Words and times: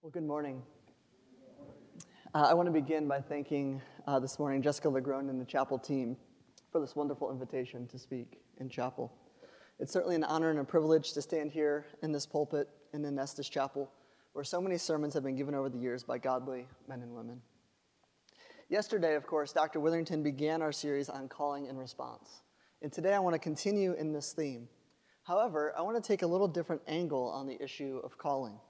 Well, 0.00 0.12
good 0.12 0.22
morning. 0.22 0.62
Uh, 2.32 2.46
I 2.48 2.54
want 2.54 2.68
to 2.68 2.72
begin 2.72 3.08
by 3.08 3.20
thanking 3.20 3.82
uh, 4.06 4.20
this 4.20 4.38
morning 4.38 4.62
Jessica 4.62 4.88
LaGrone 4.88 5.28
and 5.28 5.40
the 5.40 5.44
chapel 5.44 5.76
team 5.76 6.16
for 6.70 6.80
this 6.80 6.94
wonderful 6.94 7.32
invitation 7.32 7.88
to 7.88 7.98
speak 7.98 8.38
in 8.58 8.68
chapel. 8.68 9.12
It's 9.80 9.92
certainly 9.92 10.14
an 10.14 10.22
honor 10.22 10.50
and 10.50 10.60
a 10.60 10.64
privilege 10.64 11.14
to 11.14 11.20
stand 11.20 11.50
here 11.50 11.84
in 12.00 12.12
this 12.12 12.26
pulpit 12.26 12.68
in 12.94 13.02
the 13.02 13.20
Estes 13.20 13.48
Chapel, 13.48 13.90
where 14.34 14.44
so 14.44 14.60
many 14.60 14.78
sermons 14.78 15.14
have 15.14 15.24
been 15.24 15.34
given 15.34 15.52
over 15.52 15.68
the 15.68 15.78
years 15.78 16.04
by 16.04 16.16
godly 16.16 16.68
men 16.86 17.02
and 17.02 17.12
women. 17.12 17.42
Yesterday, 18.68 19.16
of 19.16 19.26
course, 19.26 19.52
Dr. 19.52 19.80
Witherington 19.80 20.22
began 20.22 20.62
our 20.62 20.72
series 20.72 21.08
on 21.08 21.26
calling 21.26 21.66
and 21.66 21.76
response. 21.76 22.42
And 22.82 22.92
today 22.92 23.14
I 23.14 23.18
want 23.18 23.34
to 23.34 23.40
continue 23.40 23.94
in 23.94 24.12
this 24.12 24.32
theme. 24.32 24.68
However, 25.24 25.74
I 25.76 25.82
want 25.82 26.00
to 26.00 26.06
take 26.06 26.22
a 26.22 26.26
little 26.26 26.46
different 26.46 26.82
angle 26.86 27.28
on 27.30 27.48
the 27.48 27.60
issue 27.60 28.00
of 28.04 28.16
calling. 28.16 28.60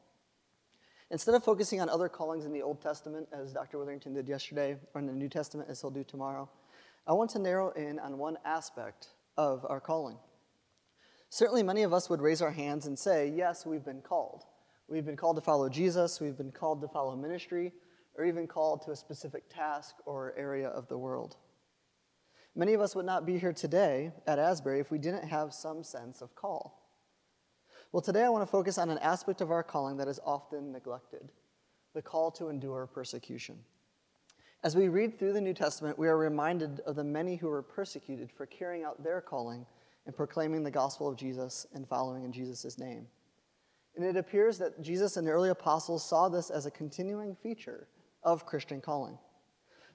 Instead 1.11 1.35
of 1.35 1.43
focusing 1.43 1.81
on 1.81 1.89
other 1.89 2.09
callings 2.09 2.45
in 2.45 2.53
the 2.53 2.61
Old 2.61 2.83
Testament, 2.83 3.27
as 3.33 3.53
Dr. 3.53 3.79
Witherington 3.79 4.13
did 4.13 4.29
yesterday, 4.29 4.77
or 4.95 5.01
in 5.01 5.07
the 5.07 5.13
New 5.13 5.29
Testament, 5.29 5.71
as 5.71 5.81
he'll 5.81 5.91
do 5.91 6.05
tomorrow, 6.05 6.49
I 7.07 7.13
want 7.13 7.31
to 7.31 7.39
narrow 7.39 7.71
in 7.71 7.99
on 7.99 8.19
one 8.19 8.37
aspect 8.45 9.09
of 9.39 9.65
our 9.69 9.81
calling. 9.81 10.19
Certainly, 11.31 11.63
many 11.63 11.83
of 11.83 11.95
us 11.95 12.11
would 12.11 12.21
raise 12.21 12.43
our 12.43 12.51
hands 12.51 12.87
and 12.87 12.99
say, 12.99 13.33
Yes, 13.35 13.65
we've 13.65 13.85
been 13.85 14.03
called. 14.03 14.45
We've 14.89 15.05
been 15.05 15.17
called 15.17 15.37
to 15.37 15.43
follow 15.43 15.69
Jesus, 15.69 16.21
we've 16.21 16.37
been 16.37 16.53
called 16.53 16.83
to 16.83 16.89
follow 16.89 17.17
ministry, 17.17 17.73
or 18.17 18.25
even 18.25 18.47
called 18.47 18.83
to 18.83 18.91
a 18.91 18.97
specific 18.97 19.49
task 19.49 19.95
or 20.05 20.35
area 20.37 20.69
of 20.69 20.89
the 20.89 20.99
world. 20.99 21.37
Many 22.55 22.75
of 22.75 22.81
us 22.81 22.97
would 22.97 23.07
not 23.07 23.25
be 23.25 23.39
here 23.39 23.53
today 23.53 24.13
at 24.27 24.39
Asbury 24.39 24.81
if 24.81 24.91
we 24.91 24.99
didn't 24.99 25.29
have 25.29 25.55
some 25.55 25.85
sense 25.85 26.21
of 26.21 26.35
call. 26.35 26.88
Well, 27.91 28.03
today 28.03 28.23
I 28.23 28.29
want 28.29 28.43
to 28.43 28.51
focus 28.51 28.77
on 28.77 28.91
an 28.91 28.99
aspect 28.99 29.41
of 29.41 29.51
our 29.51 29.63
calling 29.63 29.97
that 29.97 30.09
is 30.09 30.21
often 30.23 30.73
neglected 30.73 31.33
the 31.95 32.03
call 32.03 32.31
to 32.33 32.51
endure 32.51 32.87
persecution. 32.87 33.59
As 34.63 34.77
we 34.77 34.89
read 34.89 35.19
through 35.19 35.33
the 35.33 35.41
New 35.41 35.55
Testament, 35.55 35.99
we 35.99 36.07
are 36.07 36.19
reminded 36.19 36.81
of 36.81 36.97
the 36.97 37.05
many 37.05 37.37
who 37.37 37.49
were 37.49 37.63
persecuted 37.63 38.31
for 38.31 38.45
carrying 38.45 38.85
out 38.85 39.03
their 39.03 39.23
calling 39.23 39.65
and 40.05 40.15
proclaiming 40.15 40.63
the 40.63 40.71
gospel 40.71 41.09
of 41.09 41.17
Jesus 41.17 41.67
and 41.73 41.89
following 41.89 42.25
in 42.25 42.33
Jesus' 42.33 42.77
name. 42.77 43.07
And 43.97 44.05
it 44.05 44.19
appears 44.19 44.59
that 44.59 44.83
Jesus 44.83 45.17
and 45.17 45.27
the 45.27 45.31
early 45.31 45.49
apostles 45.49 46.07
saw 46.07 46.29
this 46.29 46.51
as 46.51 46.67
a 46.67 46.71
continuing 46.71 47.35
feature 47.43 47.89
of 48.23 48.45
Christian 48.45 48.83
calling. 48.83 49.17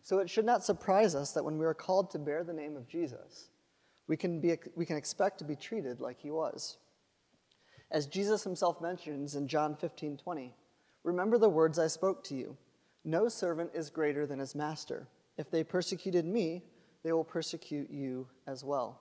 So 0.01 0.17
it 0.17 0.31
should 0.31 0.45
not 0.45 0.63
surprise 0.63 1.13
us 1.13 1.31
that 1.33 1.45
when 1.45 1.59
we 1.59 1.65
are 1.65 1.75
called 1.75 2.09
to 2.11 2.19
bear 2.19 2.43
the 2.43 2.53
name 2.53 2.75
of 2.75 2.87
Jesus, 2.87 3.49
we 4.07 4.17
can, 4.17 4.41
be, 4.41 4.57
we 4.75 4.85
can 4.87 4.97
expect 4.97 5.37
to 5.37 5.45
be 5.45 5.55
treated 5.55 6.01
like 6.01 6.19
he 6.19 6.31
was. 6.31 6.77
As 7.93 8.07
Jesus 8.07 8.43
himself 8.43 8.81
mentions 8.81 9.35
in 9.35 9.47
John 9.47 9.75
15 9.75 10.17
20, 10.17 10.51
remember 11.03 11.37
the 11.37 11.47
words 11.47 11.77
I 11.77 11.85
spoke 11.85 12.23
to 12.25 12.35
you. 12.35 12.57
No 13.05 13.29
servant 13.29 13.69
is 13.75 13.91
greater 13.91 14.25
than 14.25 14.39
his 14.39 14.55
master. 14.55 15.07
If 15.37 15.51
they 15.51 15.63
persecuted 15.63 16.25
me, 16.25 16.63
they 17.03 17.11
will 17.11 17.23
persecute 17.23 17.91
you 17.91 18.27
as 18.47 18.63
well. 18.63 18.99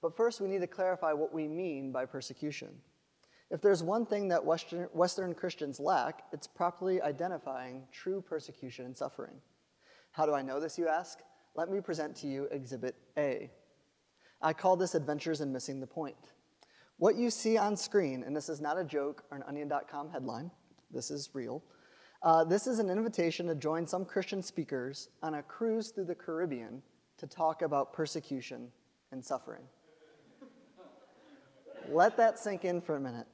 But 0.00 0.16
first, 0.16 0.40
we 0.40 0.48
need 0.48 0.60
to 0.60 0.68
clarify 0.68 1.12
what 1.12 1.34
we 1.34 1.48
mean 1.48 1.90
by 1.90 2.04
persecution. 2.04 2.68
If 3.50 3.60
there's 3.60 3.82
one 3.82 4.06
thing 4.06 4.28
that 4.28 4.44
Western, 4.44 4.84
Western 4.92 5.34
Christians 5.34 5.80
lack, 5.80 6.22
it's 6.32 6.46
properly 6.46 7.02
identifying 7.02 7.82
true 7.90 8.22
persecution 8.22 8.86
and 8.86 8.96
suffering. 8.96 9.34
How 10.12 10.26
do 10.26 10.34
I 10.34 10.42
know 10.42 10.60
this, 10.60 10.78
you 10.78 10.88
ask? 10.88 11.18
Let 11.56 11.70
me 11.70 11.80
present 11.80 12.14
to 12.16 12.28
you 12.28 12.44
Exhibit 12.52 12.94
A. 13.18 13.50
I 14.40 14.52
call 14.52 14.76
this 14.76 14.94
Adventures 14.94 15.40
in 15.40 15.52
Missing 15.52 15.80
the 15.80 15.86
Point. 15.86 16.16
What 17.02 17.16
you 17.16 17.30
see 17.30 17.58
on 17.58 17.76
screen, 17.76 18.22
and 18.22 18.36
this 18.36 18.48
is 18.48 18.60
not 18.60 18.78
a 18.78 18.84
joke 18.84 19.24
or 19.28 19.36
an 19.36 19.42
onion.com 19.48 20.10
headline, 20.10 20.52
this 20.92 21.10
is 21.10 21.30
real. 21.32 21.60
Uh, 22.22 22.44
this 22.44 22.68
is 22.68 22.78
an 22.78 22.88
invitation 22.88 23.48
to 23.48 23.56
join 23.56 23.88
some 23.88 24.04
Christian 24.04 24.40
speakers 24.40 25.08
on 25.20 25.34
a 25.34 25.42
cruise 25.42 25.90
through 25.90 26.04
the 26.04 26.14
Caribbean 26.14 26.80
to 27.18 27.26
talk 27.26 27.62
about 27.62 27.92
persecution 27.92 28.68
and 29.10 29.24
suffering. 29.24 29.64
Let 31.88 32.16
that 32.18 32.38
sink 32.38 32.64
in 32.64 32.80
for 32.80 32.94
a 32.94 33.00
minute. 33.00 33.26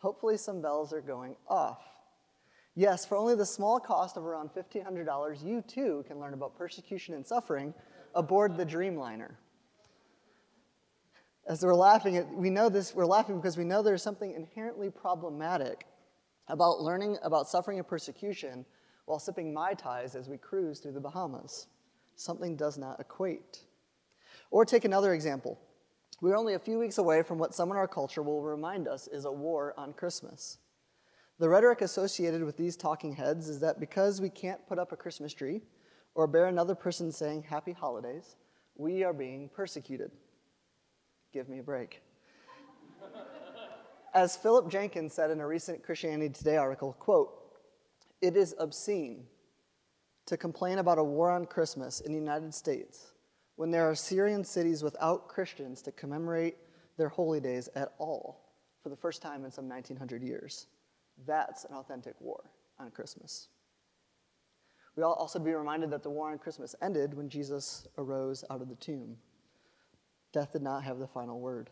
Hopefully, 0.00 0.36
some 0.36 0.60
bells 0.60 0.92
are 0.92 1.00
going 1.00 1.34
off. 1.48 1.80
Yes, 2.74 3.06
for 3.06 3.16
only 3.16 3.36
the 3.36 3.46
small 3.46 3.80
cost 3.80 4.18
of 4.18 4.26
around 4.26 4.50
$1,500, 4.50 5.42
you 5.42 5.62
too 5.62 6.04
can 6.06 6.20
learn 6.20 6.34
about 6.34 6.58
persecution 6.58 7.14
and 7.14 7.26
suffering 7.26 7.72
aboard 8.14 8.58
the 8.58 8.66
Dreamliner 8.66 9.30
as 11.48 11.64
we're 11.64 11.74
laughing, 11.74 12.18
at, 12.18 12.28
we 12.34 12.50
know 12.50 12.68
this, 12.68 12.94
we're 12.94 13.06
laughing 13.06 13.36
because 13.36 13.56
we 13.56 13.64
know 13.64 13.82
there's 13.82 14.02
something 14.02 14.34
inherently 14.34 14.90
problematic 14.90 15.86
about 16.48 16.82
learning 16.82 17.16
about 17.22 17.48
suffering 17.48 17.78
and 17.78 17.88
persecution 17.88 18.66
while 19.06 19.18
sipping 19.18 19.52
Mai 19.52 19.72
Tais 19.72 20.14
as 20.14 20.28
we 20.28 20.36
cruise 20.36 20.78
through 20.78 20.92
the 20.92 21.00
Bahamas. 21.00 21.66
Something 22.16 22.54
does 22.54 22.76
not 22.76 23.00
equate. 23.00 23.64
Or 24.50 24.66
take 24.66 24.84
another 24.84 25.14
example. 25.14 25.58
We're 26.20 26.36
only 26.36 26.54
a 26.54 26.58
few 26.58 26.78
weeks 26.78 26.98
away 26.98 27.22
from 27.22 27.38
what 27.38 27.54
some 27.54 27.70
in 27.70 27.76
our 27.76 27.88
culture 27.88 28.22
will 28.22 28.42
remind 28.42 28.86
us 28.86 29.08
is 29.08 29.24
a 29.24 29.32
war 29.32 29.72
on 29.78 29.94
Christmas. 29.94 30.58
The 31.38 31.48
rhetoric 31.48 31.80
associated 31.80 32.44
with 32.44 32.56
these 32.56 32.76
talking 32.76 33.14
heads 33.14 33.48
is 33.48 33.60
that 33.60 33.80
because 33.80 34.20
we 34.20 34.28
can't 34.28 34.66
put 34.66 34.78
up 34.78 34.92
a 34.92 34.96
Christmas 34.96 35.32
tree 35.32 35.62
or 36.14 36.26
bear 36.26 36.46
another 36.46 36.74
person 36.74 37.10
saying 37.12 37.44
happy 37.44 37.72
holidays, 37.72 38.36
we 38.74 39.04
are 39.04 39.12
being 39.12 39.48
persecuted. 39.48 40.10
Give 41.32 41.48
me 41.48 41.58
a 41.58 41.62
break. 41.62 42.02
As 44.14 44.36
Philip 44.36 44.70
Jenkins 44.70 45.12
said 45.12 45.30
in 45.30 45.40
a 45.40 45.46
recent 45.46 45.82
Christianity 45.82 46.32
Today 46.32 46.56
article, 46.56 46.94
quote, 46.94 47.34
it 48.20 48.36
is 48.36 48.54
obscene 48.58 49.26
to 50.26 50.36
complain 50.36 50.78
about 50.78 50.98
a 50.98 51.04
war 51.04 51.30
on 51.30 51.46
Christmas 51.46 52.00
in 52.00 52.12
the 52.12 52.18
United 52.18 52.52
States 52.52 53.12
when 53.56 53.70
there 53.70 53.88
are 53.88 53.94
Syrian 53.94 54.44
cities 54.44 54.82
without 54.82 55.28
Christians 55.28 55.82
to 55.82 55.92
commemorate 55.92 56.56
their 56.96 57.08
holy 57.08 57.40
days 57.40 57.68
at 57.74 57.92
all 57.98 58.40
for 58.82 58.88
the 58.88 58.96
first 58.96 59.20
time 59.22 59.44
in 59.44 59.50
some 59.50 59.68
1900 59.68 60.22
years. 60.22 60.66
That's 61.26 61.64
an 61.64 61.74
authentic 61.74 62.14
war 62.20 62.50
on 62.78 62.90
Christmas. 62.90 63.48
We 64.96 65.02
all 65.02 65.14
also 65.14 65.38
be 65.38 65.52
reminded 65.52 65.90
that 65.90 66.02
the 66.02 66.10
war 66.10 66.30
on 66.30 66.38
Christmas 66.38 66.74
ended 66.82 67.14
when 67.14 67.28
Jesus 67.28 67.86
arose 67.98 68.44
out 68.50 68.60
of 68.60 68.68
the 68.68 68.74
tomb. 68.76 69.16
Death 70.32 70.52
did 70.52 70.62
not 70.62 70.84
have 70.84 70.98
the 70.98 71.06
final 71.06 71.40
word. 71.40 71.70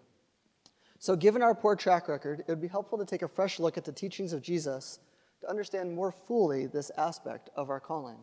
So, 0.99 1.15
given 1.15 1.43
our 1.43 1.55
poor 1.55 1.77
track 1.77 2.09
record, 2.09 2.41
it 2.41 2.49
would 2.49 2.61
be 2.61 2.69
helpful 2.69 2.99
to 2.99 3.05
take 3.05 3.23
a 3.23 3.29
fresh 3.29 3.59
look 3.59 3.77
at 3.77 3.85
the 3.85 3.93
teachings 3.93 4.33
of 4.33 4.43
Jesus 4.43 4.99
to 5.41 5.51
understand 5.51 5.95
more 5.95 6.11
fully 6.11 6.67
this 6.67 6.91
aspect 6.97 7.51
of 7.55 7.69
our 7.69 7.81
calling. 7.81 8.19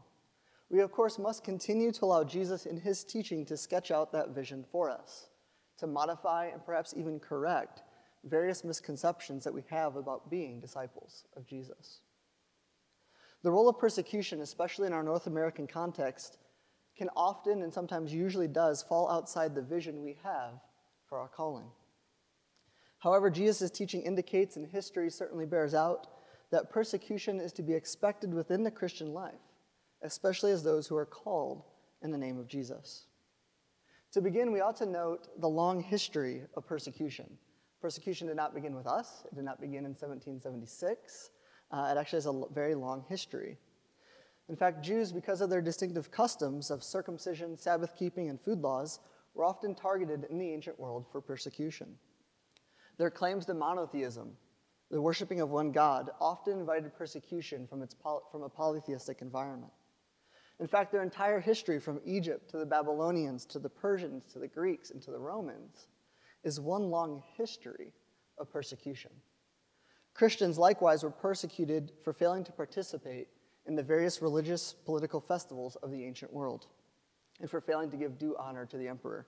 We, 0.70 0.80
of 0.80 0.92
course, 0.92 1.20
must 1.20 1.44
continue 1.44 1.92
to 1.92 2.06
allow 2.06 2.24
Jesus 2.24 2.66
in 2.66 2.80
his 2.80 3.04
teaching 3.04 3.46
to 3.46 3.58
sketch 3.58 3.92
out 3.92 4.12
that 4.12 4.30
vision 4.30 4.66
for 4.72 4.90
us, 4.90 5.28
to 5.78 5.86
modify 5.86 6.48
and 6.48 6.66
perhaps 6.66 6.96
even 6.98 7.20
correct 7.20 7.84
various 8.24 8.64
misconceptions 8.64 9.44
that 9.44 9.54
we 9.54 9.64
have 9.70 9.96
about 9.96 10.32
being 10.32 10.60
disciples 10.60 11.26
of 11.36 11.46
Jesus. 11.46 12.00
The 13.44 13.52
role 13.52 13.68
of 13.68 13.78
persecution, 13.78 14.42
especially 14.42 14.88
in 14.88 14.94
our 14.94 15.04
North 15.04 15.28
American 15.28 15.68
context, 15.68 16.38
can 16.98 17.10
often 17.16 17.62
and 17.64 17.74
sometimes 17.74 18.14
usually 18.14 18.48
does 18.48 18.84
fall 18.84 19.10
outside 19.10 19.56
the 19.56 19.62
vision 19.62 20.04
we 20.04 20.18
have 20.24 20.54
for 21.08 21.18
our 21.18 21.28
calling. 21.28 21.68
However, 23.00 23.30
Jesus' 23.30 23.70
teaching 23.70 24.02
indicates, 24.04 24.56
and 24.56 24.66
history 24.66 25.10
certainly 25.10 25.46
bears 25.46 25.74
out, 25.74 26.08
that 26.52 26.70
persecution 26.70 27.40
is 27.40 27.52
to 27.54 27.64
be 27.64 27.74
expected 27.74 28.34
within 28.34 28.64
the 28.64 28.72
Christian 28.72 29.14
life, 29.14 29.34
especially 30.04 30.52
as 30.52 30.64
those 30.64 30.88
who 30.88 30.96
are 30.96 31.06
called 31.06 31.64
in 32.02 32.12
the 32.12 32.18
name 32.18 32.38
of 32.38 32.48
Jesus. 32.48 33.08
To 34.14 34.22
begin, 34.22 34.52
we 34.52 34.62
ought 34.62 34.78
to 34.78 34.86
note 34.86 35.28
the 35.42 35.50
long 35.50 35.82
history 35.82 36.44
of 36.56 36.68
persecution. 36.68 37.38
Persecution 37.82 38.28
did 38.28 38.38
not 38.38 38.54
begin 38.54 38.76
with 38.76 38.88
us, 38.88 39.24
it 39.26 39.36
did 39.36 39.44
not 39.44 39.60
begin 39.60 39.86
in 39.86 39.92
1776. 39.92 41.32
Uh, 41.72 41.90
it 41.92 41.98
actually 42.00 42.18
has 42.18 42.28
a 42.28 42.44
very 42.54 42.76
long 42.76 43.04
history. 43.10 43.58
In 44.50 44.56
fact, 44.56 44.84
Jews, 44.84 45.12
because 45.12 45.42
of 45.42 45.50
their 45.50 45.62
distinctive 45.62 46.12
customs 46.12 46.70
of 46.70 46.84
circumcision, 46.84 47.58
Sabbath 47.58 47.96
keeping, 47.98 48.30
and 48.30 48.40
food 48.40 48.60
laws, 48.60 49.00
were 49.34 49.46
often 49.46 49.74
targeted 49.74 50.26
in 50.30 50.38
the 50.38 50.52
ancient 50.52 50.80
world 50.80 51.06
for 51.12 51.22
persecution. 51.22 51.96
Their 52.98 53.10
claims 53.10 53.46
to 53.46 53.54
monotheism, 53.54 54.38
the 54.92 55.02
worshiping 55.02 55.42
of 55.42 55.50
one 55.50 55.72
God, 55.72 56.12
often 56.20 56.60
invited 56.60 56.96
persecution 56.96 57.66
from, 57.68 57.82
its 57.82 57.94
poly- 57.94 58.22
from 58.32 58.44
a 58.44 58.50
polytheistic 58.50 59.22
environment. 59.22 59.72
In 60.60 60.68
fact, 60.68 60.92
their 60.92 61.02
entire 61.02 61.40
history, 61.40 61.80
from 61.80 62.00
Egypt 62.06 62.50
to 62.52 62.58
the 62.58 62.66
Babylonians 62.66 63.46
to 63.46 63.60
the 63.60 63.70
Persians 63.70 64.24
to 64.34 64.40
the 64.40 64.48
Greeks 64.48 64.92
and 64.92 65.02
to 65.02 65.12
the 65.12 65.20
Romans, 65.20 65.88
is 66.44 66.60
one 66.60 66.92
long 66.92 67.24
history 67.36 67.94
of 68.38 68.52
persecution. 68.52 69.12
Christians 70.14 70.60
likewise 70.60 71.04
were 71.04 71.10
persecuted 71.10 71.92
for 72.04 72.14
failing 72.14 72.44
to 72.44 72.52
participate 72.52 73.30
in 73.68 73.76
the 73.76 73.84
various 73.84 74.22
religious 74.22 74.74
political 74.74 75.22
festivals 75.22 75.76
of 75.78 75.92
the 75.92 76.04
ancient 76.04 76.32
world, 76.34 76.68
and 77.40 77.50
for 77.50 77.62
failing 77.62 77.90
to 77.92 77.98
give 77.98 78.18
due 78.18 78.36
honor 78.38 78.66
to 78.66 78.78
the 78.78 78.88
emperor. 78.88 79.28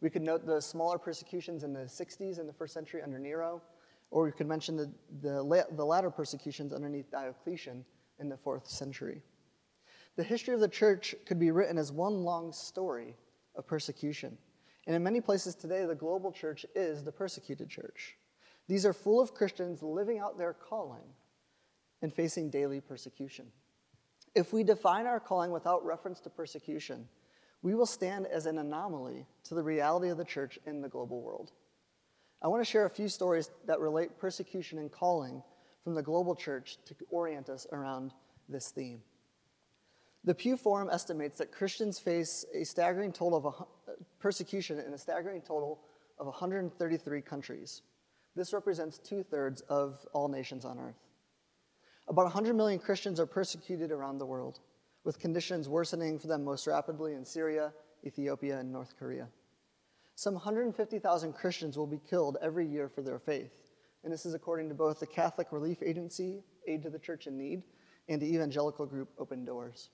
We 0.00 0.10
could 0.10 0.22
note 0.22 0.46
the 0.46 0.60
smaller 0.60 0.98
persecutions 0.98 1.64
in 1.64 1.72
the 1.72 1.80
60s 1.80 2.38
in 2.38 2.46
the 2.46 2.52
first 2.52 2.74
century 2.74 3.02
under 3.02 3.18
Nero, 3.18 3.62
Or 4.10 4.24
we 4.24 4.32
could 4.32 4.46
mention 4.46 4.76
the, 4.76 4.92
the, 5.22 5.42
la- 5.42 5.70
the 5.72 5.84
latter 5.84 6.10
persecutions 6.10 6.72
underneath 6.72 7.10
Diocletian 7.10 7.84
in 8.18 8.28
the 8.28 8.36
fourth 8.36 8.66
century. 8.66 9.22
The 10.16 10.22
history 10.22 10.54
of 10.54 10.60
the 10.60 10.68
church 10.68 11.14
could 11.26 11.40
be 11.40 11.50
written 11.50 11.78
as 11.78 11.90
one 11.90 12.22
long 12.22 12.52
story 12.52 13.16
of 13.56 13.66
persecution. 13.66 14.36
And 14.86 14.94
in 14.94 15.02
many 15.02 15.20
places 15.20 15.54
today, 15.54 15.84
the 15.86 15.94
global 15.94 16.30
church 16.30 16.66
is 16.74 17.02
the 17.02 17.12
persecuted 17.12 17.68
church. 17.68 18.16
These 18.68 18.86
are 18.86 18.92
full 18.92 19.20
of 19.20 19.34
Christians 19.34 19.82
living 19.82 20.18
out 20.18 20.38
their 20.38 20.52
calling 20.52 21.04
and 22.02 22.12
facing 22.12 22.50
daily 22.50 22.80
persecution. 22.80 23.46
If 24.34 24.52
we 24.52 24.64
define 24.64 25.06
our 25.06 25.20
calling 25.20 25.52
without 25.52 25.84
reference 25.84 26.20
to 26.20 26.30
persecution, 26.30 27.08
we 27.62 27.74
will 27.74 27.86
stand 27.86 28.26
as 28.26 28.46
an 28.46 28.58
anomaly 28.58 29.26
to 29.44 29.54
the 29.54 29.62
reality 29.62 30.08
of 30.08 30.18
the 30.18 30.24
church 30.24 30.58
in 30.66 30.82
the 30.82 30.88
global 30.88 31.22
world. 31.22 31.52
I 32.42 32.48
want 32.48 32.60
to 32.60 32.70
share 32.70 32.84
a 32.84 32.90
few 32.90 33.08
stories 33.08 33.50
that 33.66 33.80
relate 33.80 34.18
persecution 34.18 34.78
and 34.78 34.90
calling 34.90 35.42
from 35.82 35.94
the 35.94 36.02
global 36.02 36.34
church 36.34 36.78
to 36.86 36.94
orient 37.10 37.48
us 37.48 37.66
around 37.72 38.12
this 38.48 38.70
theme. 38.70 39.00
The 40.24 40.34
Pew 40.34 40.56
Forum 40.56 40.88
estimates 40.90 41.38
that 41.38 41.52
Christians 41.52 41.98
face 41.98 42.44
a 42.54 42.64
staggering 42.64 43.12
total 43.12 43.38
of 43.38 43.44
a, 43.46 43.92
persecution 44.18 44.80
in 44.80 44.92
a 44.94 44.98
staggering 44.98 45.42
total 45.42 45.80
of 46.18 46.26
133 46.26 47.20
countries. 47.22 47.82
This 48.34 48.52
represents 48.52 48.98
two 48.98 49.22
thirds 49.22 49.60
of 49.62 50.04
all 50.12 50.28
nations 50.28 50.64
on 50.64 50.78
earth. 50.78 51.03
About 52.08 52.24
100 52.24 52.54
million 52.54 52.78
Christians 52.78 53.18
are 53.18 53.26
persecuted 53.26 53.90
around 53.90 54.18
the 54.18 54.26
world, 54.26 54.60
with 55.04 55.18
conditions 55.18 55.68
worsening 55.68 56.18
for 56.18 56.26
them 56.26 56.44
most 56.44 56.66
rapidly 56.66 57.14
in 57.14 57.24
Syria, 57.24 57.72
Ethiopia, 58.04 58.58
and 58.58 58.70
North 58.70 58.94
Korea. 58.98 59.28
Some 60.14 60.34
150,000 60.34 61.32
Christians 61.32 61.76
will 61.76 61.86
be 61.86 62.00
killed 62.08 62.36
every 62.40 62.66
year 62.66 62.88
for 62.88 63.02
their 63.02 63.18
faith, 63.18 63.52
and 64.04 64.12
this 64.12 64.26
is 64.26 64.34
according 64.34 64.68
to 64.68 64.74
both 64.74 65.00
the 65.00 65.06
Catholic 65.06 65.48
Relief 65.50 65.82
Agency, 65.82 66.42
Aid 66.68 66.82
to 66.82 66.90
the 66.90 66.98
Church 66.98 67.26
in 67.26 67.38
Need, 67.38 67.62
and 68.08 68.20
the 68.20 68.32
evangelical 68.32 68.86
group 68.86 69.08
Open 69.18 69.44
Doors. 69.44 69.88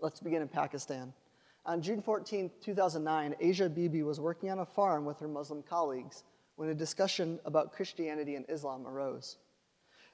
Let's 0.00 0.20
begin 0.20 0.42
in 0.42 0.48
Pakistan. 0.48 1.12
On 1.64 1.80
June 1.80 2.02
14, 2.02 2.50
2009, 2.60 3.36
Asia 3.40 3.68
Bibi 3.68 4.02
was 4.02 4.20
working 4.20 4.50
on 4.50 4.60
a 4.60 4.66
farm 4.66 5.04
with 5.04 5.20
her 5.20 5.28
Muslim 5.28 5.62
colleagues 5.62 6.24
when 6.56 6.70
a 6.70 6.74
discussion 6.74 7.38
about 7.44 7.72
Christianity 7.72 8.34
and 8.34 8.44
Islam 8.48 8.86
arose. 8.86 9.36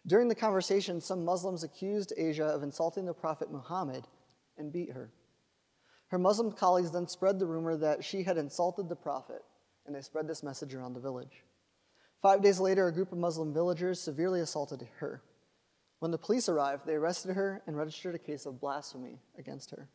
During 0.06 0.28
the 0.28 0.34
conversation, 0.34 1.00
some 1.00 1.24
Muslims 1.24 1.64
accused 1.64 2.12
Asia 2.16 2.44
of 2.44 2.62
insulting 2.62 3.06
the 3.06 3.14
Prophet 3.14 3.50
Muhammad 3.50 4.06
and 4.58 4.72
beat 4.72 4.92
her. 4.92 5.10
Her 6.08 6.18
Muslim 6.18 6.52
colleagues 6.52 6.90
then 6.90 7.08
spread 7.08 7.38
the 7.38 7.46
rumor 7.46 7.76
that 7.76 8.04
she 8.04 8.22
had 8.22 8.36
insulted 8.36 8.88
the 8.88 8.96
Prophet, 8.96 9.42
and 9.86 9.94
they 9.94 10.02
spread 10.02 10.28
this 10.28 10.42
message 10.42 10.74
around 10.74 10.92
the 10.92 11.00
village. 11.00 11.42
Five 12.20 12.42
days 12.42 12.60
later, 12.60 12.86
a 12.86 12.92
group 12.92 13.12
of 13.12 13.18
Muslim 13.18 13.52
villagers 13.52 14.00
severely 14.00 14.40
assaulted 14.40 14.86
her. 14.98 15.22
When 16.00 16.10
the 16.10 16.18
police 16.18 16.48
arrived, 16.48 16.86
they 16.86 16.94
arrested 16.94 17.34
her 17.34 17.62
and 17.66 17.76
registered 17.76 18.14
a 18.14 18.18
case 18.18 18.44
of 18.44 18.60
blasphemy 18.60 19.20
against 19.38 19.70
her. 19.70 19.88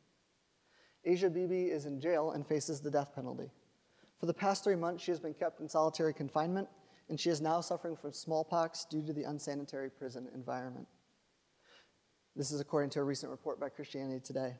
Asia 1.06 1.30
Bibi 1.30 1.66
is 1.66 1.86
in 1.86 2.02
jail 2.02 2.32
and 2.32 2.46
faces 2.46 2.82
the 2.82 2.92
death 2.92 3.14
penalty. 3.14 3.52
For 4.20 4.26
the 4.26 4.34
past 4.34 4.64
three 4.64 4.76
months, 4.76 5.04
she 5.04 5.12
has 5.12 5.20
been 5.20 5.34
kept 5.34 5.62
in 5.62 5.70
solitary 5.70 6.14
confinement, 6.14 6.68
and 7.10 7.20
she 7.20 7.30
is 7.30 7.42
now 7.42 7.60
suffering 7.60 7.96
from 7.96 8.14
smallpox 8.14 8.86
due 8.86 9.02
to 9.06 9.14
the 9.14 9.24
unsanitary 9.24 9.90
prison 9.90 10.28
environment. 10.34 10.88
This 12.36 12.52
is 12.52 12.62
according 12.62 12.92
to 12.92 13.00
a 13.00 13.04
recent 13.04 13.32
report 13.32 13.60
by 13.60 13.70
Christianity 13.70 14.22
Today. 14.24 14.56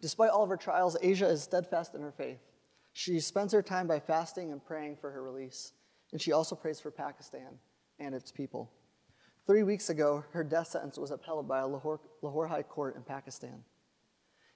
Despite 0.00 0.30
all 0.30 0.42
of 0.42 0.48
her 0.48 0.56
trials, 0.56 0.96
Asia 1.02 1.28
is 1.28 1.42
steadfast 1.42 1.94
in 1.94 2.02
her 2.02 2.12
faith. 2.12 2.40
She 2.92 3.20
spends 3.20 3.52
her 3.52 3.62
time 3.62 3.86
by 3.86 4.00
fasting 4.00 4.52
and 4.52 4.64
praying 4.64 4.96
for 4.96 5.10
her 5.10 5.22
release, 5.22 5.72
and 6.12 6.20
she 6.20 6.32
also 6.32 6.56
prays 6.56 6.80
for 6.80 6.90
Pakistan 6.90 7.58
and 7.98 8.14
its 8.14 8.32
people. 8.32 8.70
Three 9.46 9.62
weeks 9.62 9.90
ago, 9.90 10.24
her 10.32 10.42
death 10.42 10.68
sentence 10.68 10.98
was 10.98 11.10
upheld 11.10 11.46
by 11.46 11.60
a 11.60 11.66
Lahore, 11.66 12.00
Lahore 12.22 12.46
High 12.46 12.62
Court 12.62 12.96
in 12.96 13.02
Pakistan. 13.02 13.62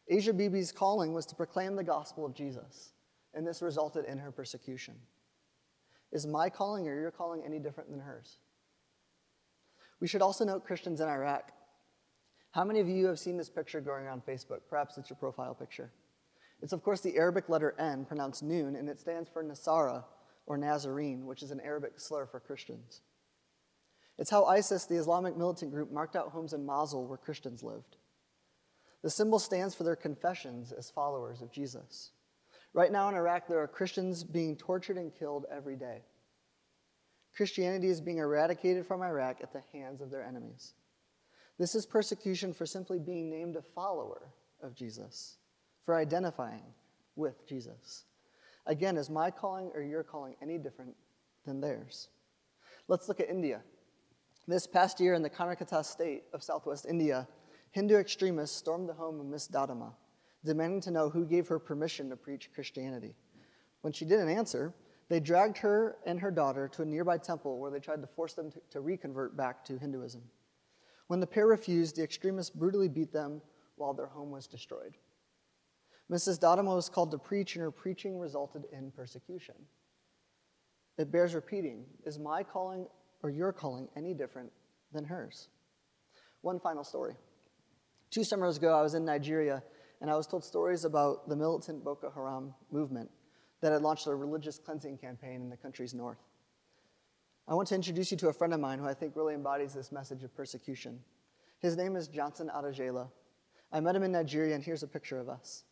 Asia 0.09 0.33
Bibi's 0.33 0.73
calling 0.73 1.13
was 1.13 1.27
to 1.27 1.35
proclaim 1.35 1.77
the 1.77 1.85
gospel 1.85 2.25
of 2.25 2.35
Jesus, 2.35 2.93
and 3.35 3.47
this 3.47 3.61
resulted 3.61 4.07
in 4.07 4.19
her 4.19 4.33
persecution. 4.33 4.95
Is 6.13 6.27
my 6.27 6.49
calling 6.49 6.89
or 6.89 6.99
your 6.99 7.11
calling 7.11 7.43
any 7.45 7.59
different 7.59 7.91
than 7.91 8.01
hers? 8.01 8.39
We 10.01 10.09
should 10.09 10.23
also 10.23 10.45
note 10.45 10.65
Christians 10.65 11.01
in 11.01 11.09
Iraq. 11.09 11.53
How 12.53 12.65
many 12.65 12.81
of 12.81 12.89
you 12.89 13.07
have 13.07 13.19
seen 13.19 13.37
this 13.37 13.51
picture 13.51 13.81
going 13.81 14.07
on 14.07 14.23
Facebook? 14.23 14.61
Perhaps 14.71 14.97
it's 14.97 15.11
your 15.11 15.19
profile 15.19 15.55
picture. 15.55 15.93
It's, 16.63 16.73
of 16.73 16.83
course, 16.83 17.01
the 17.01 17.17
Arabic 17.17 17.49
letter 17.49 17.75
N, 17.79 18.05
pronounced 18.05 18.43
noon, 18.43 18.75
and 18.75 18.89
it 18.89 19.01
stands 19.01 19.29
for 19.29 19.45
Nasara, 19.45 20.05
or 20.47 20.57
Nazarene, 20.57 21.27
which 21.27 21.43
is 21.43 21.51
an 21.51 21.61
Arabic 21.61 22.01
slur 22.01 22.27
for 22.27 22.41
Christians. 22.41 23.03
It's 24.19 24.31
how 24.31 24.47
ISIS, 24.47 24.87
the 24.87 24.97
Islamic 24.97 25.37
militant 25.37 25.71
group, 25.71 25.93
marked 25.93 26.17
out 26.17 26.31
homes 26.31 26.53
in 26.53 26.67
Mosul 26.67 27.07
where 27.07 27.19
Christians 27.19 27.63
lived. 27.63 27.97
The 29.03 29.11
symbol 29.11 29.39
stands 29.39 29.75
for 29.75 29.85
their 29.85 29.95
confessions 29.95 30.73
as 30.73 30.91
followers 30.91 31.43
of 31.43 31.53
Jesus. 31.53 32.11
Right 32.75 32.93
now 32.93 33.09
in 33.09 33.15
Iraq, 33.15 33.49
there 33.49 33.61
are 33.61 33.69
Christians 33.69 34.25
being 34.25 34.57
tortured 34.57 34.99
and 34.99 35.15
killed 35.15 35.47
every 35.51 35.77
day. 35.77 36.03
Christianity 37.35 37.89
is 37.89 38.01
being 38.01 38.19
eradicated 38.19 38.87
from 38.87 39.03
Iraq 39.03 39.39
at 39.43 39.53
the 39.53 39.63
hands 39.73 40.01
of 40.01 40.11
their 40.11 40.25
enemies. 40.25 40.75
This 41.59 41.75
is 41.75 41.87
persecution 41.87 42.53
for 42.53 42.67
simply 42.67 42.99
being 42.99 43.31
named 43.31 43.57
a 43.57 43.63
follower 43.63 44.33
of 44.63 44.75
Jesus, 44.75 45.37
for 45.85 45.97
identifying 45.97 46.63
with 47.17 47.47
Jesus. 47.49 48.05
Again, 48.67 48.97
is 48.97 49.09
my 49.09 49.31
calling 49.31 49.71
or 49.75 49.83
your 49.83 50.05
calling 50.05 50.37
any 50.43 50.59
different 50.59 50.95
than 51.47 51.61
theirs? 51.61 52.09
Let's 52.87 53.09
look 53.09 53.21
at 53.21 53.31
India. 53.31 53.63
This 54.47 54.67
past 54.67 55.01
year 55.01 55.15
in 55.15 55.23
the 55.23 55.31
Karnataka 55.31 55.85
state 55.85 56.25
of 56.33 56.43
southwest 56.43 56.87
India, 56.89 57.27
Hindu 57.71 57.97
extremists 57.97 58.57
stormed 58.57 58.89
the 58.89 58.95
home 58.95 59.21
of 59.21 59.27
Miss 59.27 59.49
Dadama, 59.49 59.93
demanding 60.45 60.81
to 60.83 60.91
know 60.91 61.09
who 61.09 61.27
gave 61.27 61.49
her 61.49 61.59
permission 61.59 62.09
to 62.11 62.17
preach 62.17 62.51
Christianity. 62.55 63.15
When 63.83 63.93
she 63.93 64.05
didn't 64.05 64.29
answer, 64.31 64.75
they 65.09 65.21
dragged 65.21 65.59
her 65.59 65.97
and 66.07 66.21
her 66.21 66.31
daughter 66.31 66.69
to 66.69 66.83
a 66.83 66.87
nearby 66.87 67.19
temple 67.19 67.59
where 67.59 67.71
they 67.71 67.81
tried 67.81 68.03
to 68.03 68.07
force 68.07 68.35
them 68.35 68.51
to, 68.53 68.61
to 68.71 68.81
reconvert 68.81 69.37
back 69.37 69.65
to 69.65 69.79
Hinduism. 69.79 70.23
When 71.07 71.21
the 71.21 71.27
pair 71.27 71.47
refused, 71.47 71.97
the 71.97 72.03
extremists 72.03 72.55
brutally 72.55 72.89
beat 72.89 73.13
them 73.13 73.41
while 73.77 73.95
their 73.95 74.07
home 74.07 74.31
was 74.31 74.47
destroyed. 74.47 74.97
Mrs. 76.11 76.39
Dadama 76.39 76.75
was 76.75 76.89
called 76.89 77.11
to 77.11 77.19
preach, 77.19 77.55
and 77.55 77.63
her 77.63 77.71
preaching 77.71 78.19
resulted 78.19 78.65
in 78.73 78.91
persecution. 78.91 79.55
It 80.99 81.13
bears 81.13 81.35
repeating 81.35 81.85
Is 82.05 82.19
my 82.19 82.43
calling 82.43 82.87
or 83.23 83.31
your 83.31 83.53
calling 83.53 83.89
any 83.97 84.15
different 84.15 84.51
than 84.93 85.05
hers? 85.05 85.49
One 86.43 86.61
final 86.61 86.85
story. 86.85 87.15
Two 88.11 88.25
summers 88.25 88.57
ago, 88.57 88.79
I 88.79 88.83
was 88.83 88.95
in 88.95 89.05
Nigeria 89.05 89.63
and 90.01 90.11
I 90.11 90.17
was 90.17 90.27
told 90.27 90.45
stories 90.45 90.85
about 90.85 91.29
the 91.29 91.37
militant 91.37 91.85
Boko 91.85 92.11
Haram 92.11 92.55
movement 92.71 93.11
that 93.61 93.73
had 93.73 93.83
launched 93.83 94.07
a 94.07 94.15
religious 94.15 94.59
cleansing 94.59 94.99
campaign 94.99 95.41
in 95.43 95.51
the 95.51 95.57
country's 95.57 95.95
north. 95.95 96.19
I 97.49 97.55
want 97.55 97.69
to 97.69 97.75
introduce 97.75 98.11
you 98.11 98.17
to 98.19 98.29
a 98.29 98.33
friend 98.33 98.53
of 98.53 98.61
mine 98.61 98.79
who 98.79 98.87
I 98.87 98.95
think 98.95 99.17
really 99.17 99.35
embodies 99.35 99.75
this 99.75 99.91
message 99.91 100.23
of 100.23 100.35
persecution. 100.37 101.01
His 101.61 101.77
name 101.77 101.97
is 101.97 102.07
Johnson 102.07 102.51
Adajela. 102.55 103.09
I 103.73 103.81
met 103.81 103.97
him 103.97 104.03
in 104.03 104.13
Nigeria, 104.13 104.55
and 104.55 104.63
here's 104.63 104.83
a 104.83 104.89
picture 104.89 105.19
of 105.19 105.29
us. 105.29 105.65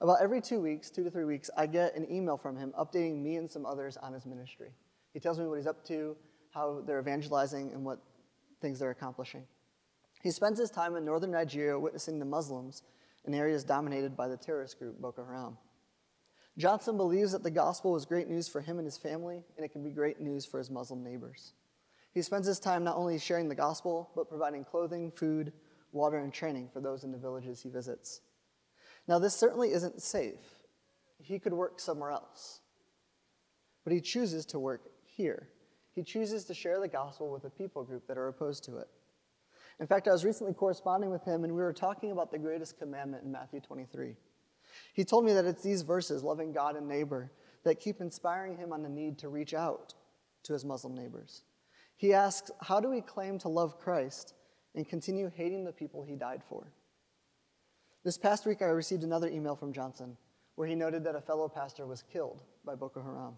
About 0.00 0.18
every 0.22 0.40
two 0.40 0.60
weeks, 0.60 0.90
two 0.90 1.04
to 1.04 1.10
three 1.10 1.24
weeks, 1.24 1.50
I 1.56 1.66
get 1.66 1.94
an 1.96 2.10
email 2.10 2.36
from 2.36 2.56
him 2.56 2.72
updating 2.78 3.22
me 3.22 3.36
and 3.36 3.50
some 3.50 3.66
others 3.66 3.96
on 3.96 4.12
his 4.12 4.26
ministry. 4.26 4.70
He 5.12 5.20
tells 5.20 5.38
me 5.38 5.46
what 5.46 5.56
he's 5.56 5.66
up 5.66 5.84
to, 5.86 6.16
how 6.50 6.82
they're 6.86 7.00
evangelizing, 7.00 7.72
and 7.72 7.84
what 7.84 8.00
things 8.60 8.78
they're 8.78 8.90
accomplishing. 8.90 9.44
He 10.22 10.30
spends 10.30 10.58
his 10.58 10.70
time 10.70 10.96
in 10.96 11.04
northern 11.04 11.30
Nigeria 11.30 11.78
witnessing 11.78 12.18
the 12.18 12.24
Muslims 12.24 12.82
in 13.28 13.34
areas 13.34 13.62
dominated 13.62 14.16
by 14.16 14.26
the 14.26 14.36
terrorist 14.36 14.78
group 14.78 14.98
Boko 14.98 15.24
Haram. 15.24 15.58
Johnson 16.56 16.96
believes 16.96 17.30
that 17.32 17.42
the 17.42 17.50
gospel 17.50 17.94
is 17.94 18.06
great 18.06 18.26
news 18.26 18.48
for 18.48 18.60
him 18.62 18.78
and 18.78 18.86
his 18.86 18.96
family, 18.96 19.44
and 19.56 19.64
it 19.64 19.70
can 19.70 19.84
be 19.84 19.90
great 19.90 20.18
news 20.18 20.46
for 20.46 20.58
his 20.58 20.70
Muslim 20.70 21.04
neighbors. 21.04 21.52
He 22.14 22.22
spends 22.22 22.46
his 22.46 22.58
time 22.58 22.82
not 22.82 22.96
only 22.96 23.18
sharing 23.18 23.48
the 23.48 23.54
gospel, 23.54 24.10
but 24.16 24.30
providing 24.30 24.64
clothing, 24.64 25.12
food, 25.12 25.52
water, 25.92 26.18
and 26.18 26.32
training 26.32 26.70
for 26.72 26.80
those 26.80 27.04
in 27.04 27.12
the 27.12 27.18
villages 27.18 27.60
he 27.60 27.68
visits. 27.68 28.22
Now, 29.06 29.18
this 29.18 29.34
certainly 29.34 29.72
isn't 29.72 30.02
safe. 30.02 30.40
He 31.20 31.38
could 31.38 31.52
work 31.52 31.80
somewhere 31.80 32.10
else. 32.10 32.60
But 33.84 33.92
he 33.92 34.00
chooses 34.00 34.46
to 34.46 34.58
work 34.58 34.88
here. 35.04 35.48
He 35.94 36.02
chooses 36.02 36.44
to 36.46 36.54
share 36.54 36.80
the 36.80 36.88
gospel 36.88 37.30
with 37.30 37.44
a 37.44 37.50
people 37.50 37.84
group 37.84 38.08
that 38.08 38.18
are 38.18 38.28
opposed 38.28 38.64
to 38.64 38.78
it. 38.78 38.88
In 39.80 39.86
fact, 39.86 40.08
I 40.08 40.12
was 40.12 40.24
recently 40.24 40.54
corresponding 40.54 41.10
with 41.10 41.24
him, 41.24 41.44
and 41.44 41.54
we 41.54 41.62
were 41.62 41.72
talking 41.72 42.10
about 42.10 42.30
the 42.30 42.38
greatest 42.38 42.78
commandment 42.78 43.24
in 43.24 43.30
Matthew 43.30 43.60
23. 43.60 44.16
He 44.92 45.04
told 45.04 45.24
me 45.24 45.32
that 45.32 45.44
it's 45.44 45.62
these 45.62 45.82
verses, 45.82 46.24
loving 46.24 46.52
God 46.52 46.76
and 46.76 46.88
neighbor, 46.88 47.30
that 47.64 47.80
keep 47.80 48.00
inspiring 48.00 48.56
him 48.56 48.72
on 48.72 48.82
the 48.82 48.88
need 48.88 49.18
to 49.18 49.28
reach 49.28 49.54
out 49.54 49.94
to 50.44 50.52
his 50.52 50.64
Muslim 50.64 50.94
neighbors. 50.94 51.42
He 51.96 52.12
asks, 52.12 52.50
How 52.60 52.80
do 52.80 52.88
we 52.88 53.00
claim 53.00 53.38
to 53.38 53.48
love 53.48 53.78
Christ 53.78 54.34
and 54.74 54.88
continue 54.88 55.30
hating 55.34 55.64
the 55.64 55.72
people 55.72 56.02
he 56.02 56.16
died 56.16 56.42
for? 56.48 56.72
This 58.04 58.18
past 58.18 58.46
week, 58.46 58.62
I 58.62 58.66
received 58.66 59.04
another 59.04 59.28
email 59.28 59.56
from 59.56 59.72
Johnson 59.72 60.16
where 60.54 60.66
he 60.66 60.74
noted 60.74 61.04
that 61.04 61.14
a 61.14 61.20
fellow 61.20 61.48
pastor 61.48 61.86
was 61.86 62.02
killed 62.02 62.42
by 62.64 62.74
Boko 62.74 63.02
Haram. 63.02 63.34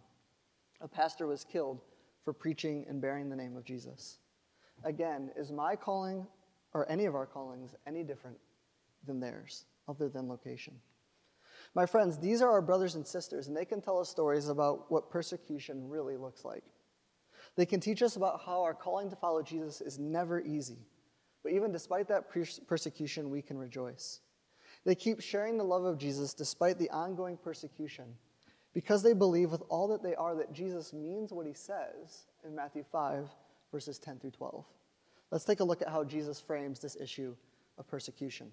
A 0.80 0.88
pastor 0.88 1.26
was 1.26 1.44
killed 1.44 1.82
for 2.25 2.32
preaching 2.32 2.87
and 2.88 3.00
bearing 3.00 3.28
the 3.28 3.37
name 3.37 3.56
of 3.56 3.64
Jesus. 3.64 4.18
Again, 4.85 5.31
is 5.37 5.53
my 5.53 5.77
calling 5.77 6.27
or 6.73 6.91
any 6.91 7.07
of 7.07 7.15
our 7.15 7.27
callings 7.27 7.75
any 7.87 8.03
different 8.03 8.37
than 9.07 9.21
theirs, 9.21 9.65
other 9.89 10.09
than 10.09 10.29
location? 10.29 10.75
My 11.75 11.87
friends, 11.87 12.19
these 12.19 12.43
are 12.43 12.51
our 12.51 12.63
brothers 12.63 12.95
and 12.95 13.07
sisters, 13.07 13.47
and 13.47 13.57
they 13.57 13.65
can 13.65 13.81
tell 13.81 13.99
us 13.99 14.09
stories 14.09 14.49
about 14.49 14.91
what 14.91 15.11
persecution 15.11 15.89
really 15.89 16.17
looks 16.17 16.45
like. 16.45 16.65
They 17.57 17.67
can 17.67 17.81
teach 17.81 18.03
us 18.03 18.17
about 18.17 18.41
how 18.45 18.63
our 18.63 18.75
calling 18.75 19.11
to 19.11 19.17
follow 19.17 19.43
Jesus 19.43 19.81
is 19.81 19.99
never 19.99 20.41
easy, 20.41 20.79
but 21.43 21.53
even 21.53 21.73
despite 21.73 22.09
that 22.09 22.25
persecution, 22.67 23.31
we 23.31 23.43
can 23.43 23.59
rejoice. 23.59 24.21
They 24.85 24.95
keep 24.95 25.21
sharing 25.21 25.59
the 25.59 25.65
love 25.65 25.85
of 25.85 25.99
Jesus 25.99 26.33
despite 26.33 26.79
the 26.79 26.91
ongoing 26.91 27.37
persecution 27.37 28.17
because 28.73 29.03
they 29.03 29.13
believe 29.13 29.51
with 29.51 29.63
all 29.69 29.89
that 29.89 30.03
they 30.03 30.15
are 30.15 30.35
that 30.37 30.53
Jesus 30.53 30.93
means 30.93 31.33
what 31.33 31.47
he 31.47 31.53
says 31.53 32.27
in 32.45 32.55
Matthew 32.55 32.85
5, 32.91 33.29
verses 33.71 33.99
10 33.99 34.19
through 34.19 34.31
12. 34.33 34.65
Let's 35.31 35.45
take 35.45 35.61
a 35.61 35.65
look 35.65 35.83
at 35.83 35.89
how 35.89 36.05
Jesus 36.05 36.41
frames 36.41 36.81
this 36.81 36.97
issue 36.97 37.35
of 37.79 37.87
persecution. 37.87 38.50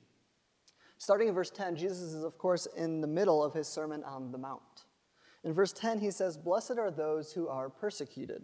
Starting 0.97 1.27
in 1.27 1.33
verse 1.33 1.49
10, 1.49 1.75
Jesus 1.75 1.99
is, 1.99 2.23
of 2.23 2.37
course, 2.37 2.67
in 2.77 3.01
the 3.01 3.07
middle 3.07 3.43
of 3.43 3.53
his 3.53 3.67
Sermon 3.67 4.03
on 4.03 4.31
the 4.31 4.37
Mount. 4.37 4.85
In 5.43 5.53
verse 5.53 5.73
10, 5.73 5.99
he 5.99 6.11
says, 6.11 6.37
Blessed 6.37 6.77
are 6.77 6.91
those 6.91 7.31
who 7.31 7.47
are 7.47 7.69
persecuted. 7.69 8.41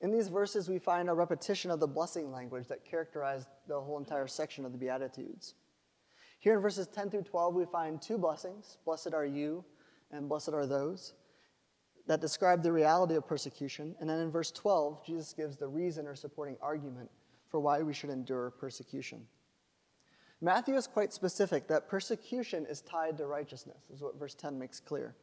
In 0.00 0.10
these 0.10 0.28
verses, 0.28 0.68
we 0.68 0.78
find 0.78 1.08
a 1.08 1.14
repetition 1.14 1.70
of 1.70 1.80
the 1.80 1.86
blessing 1.86 2.30
language 2.32 2.66
that 2.68 2.84
characterized 2.84 3.48
the 3.68 3.80
whole 3.80 3.98
entire 3.98 4.26
section 4.26 4.64
of 4.64 4.72
the 4.72 4.78
Beatitudes. 4.78 5.54
Here 6.40 6.54
in 6.54 6.60
verses 6.60 6.88
10 6.88 7.10
through 7.10 7.22
12, 7.22 7.54
we 7.54 7.64
find 7.66 8.02
two 8.02 8.18
blessings 8.18 8.78
Blessed 8.84 9.14
are 9.14 9.24
you, 9.24 9.64
and 10.10 10.28
blessed 10.28 10.50
are 10.50 10.66
those 10.66 11.14
that 12.06 12.20
describe 12.20 12.62
the 12.62 12.72
reality 12.72 13.14
of 13.14 13.26
persecution. 13.26 13.94
And 14.00 14.08
then 14.08 14.18
in 14.18 14.30
verse 14.30 14.50
12, 14.50 15.06
Jesus 15.06 15.32
gives 15.32 15.56
the 15.56 15.68
reason 15.68 16.06
or 16.06 16.14
supporting 16.14 16.56
argument 16.60 17.10
for 17.48 17.60
why 17.60 17.82
we 17.82 17.92
should 17.92 18.10
endure 18.10 18.50
persecution. 18.50 19.26
Matthew 20.40 20.74
is 20.74 20.88
quite 20.88 21.12
specific 21.12 21.68
that 21.68 21.88
persecution 21.88 22.66
is 22.68 22.80
tied 22.80 23.16
to 23.18 23.26
righteousness, 23.26 23.84
is 23.94 24.02
what 24.02 24.18
verse 24.18 24.34
10 24.34 24.58
makes 24.58 24.80
clear. 24.80 25.14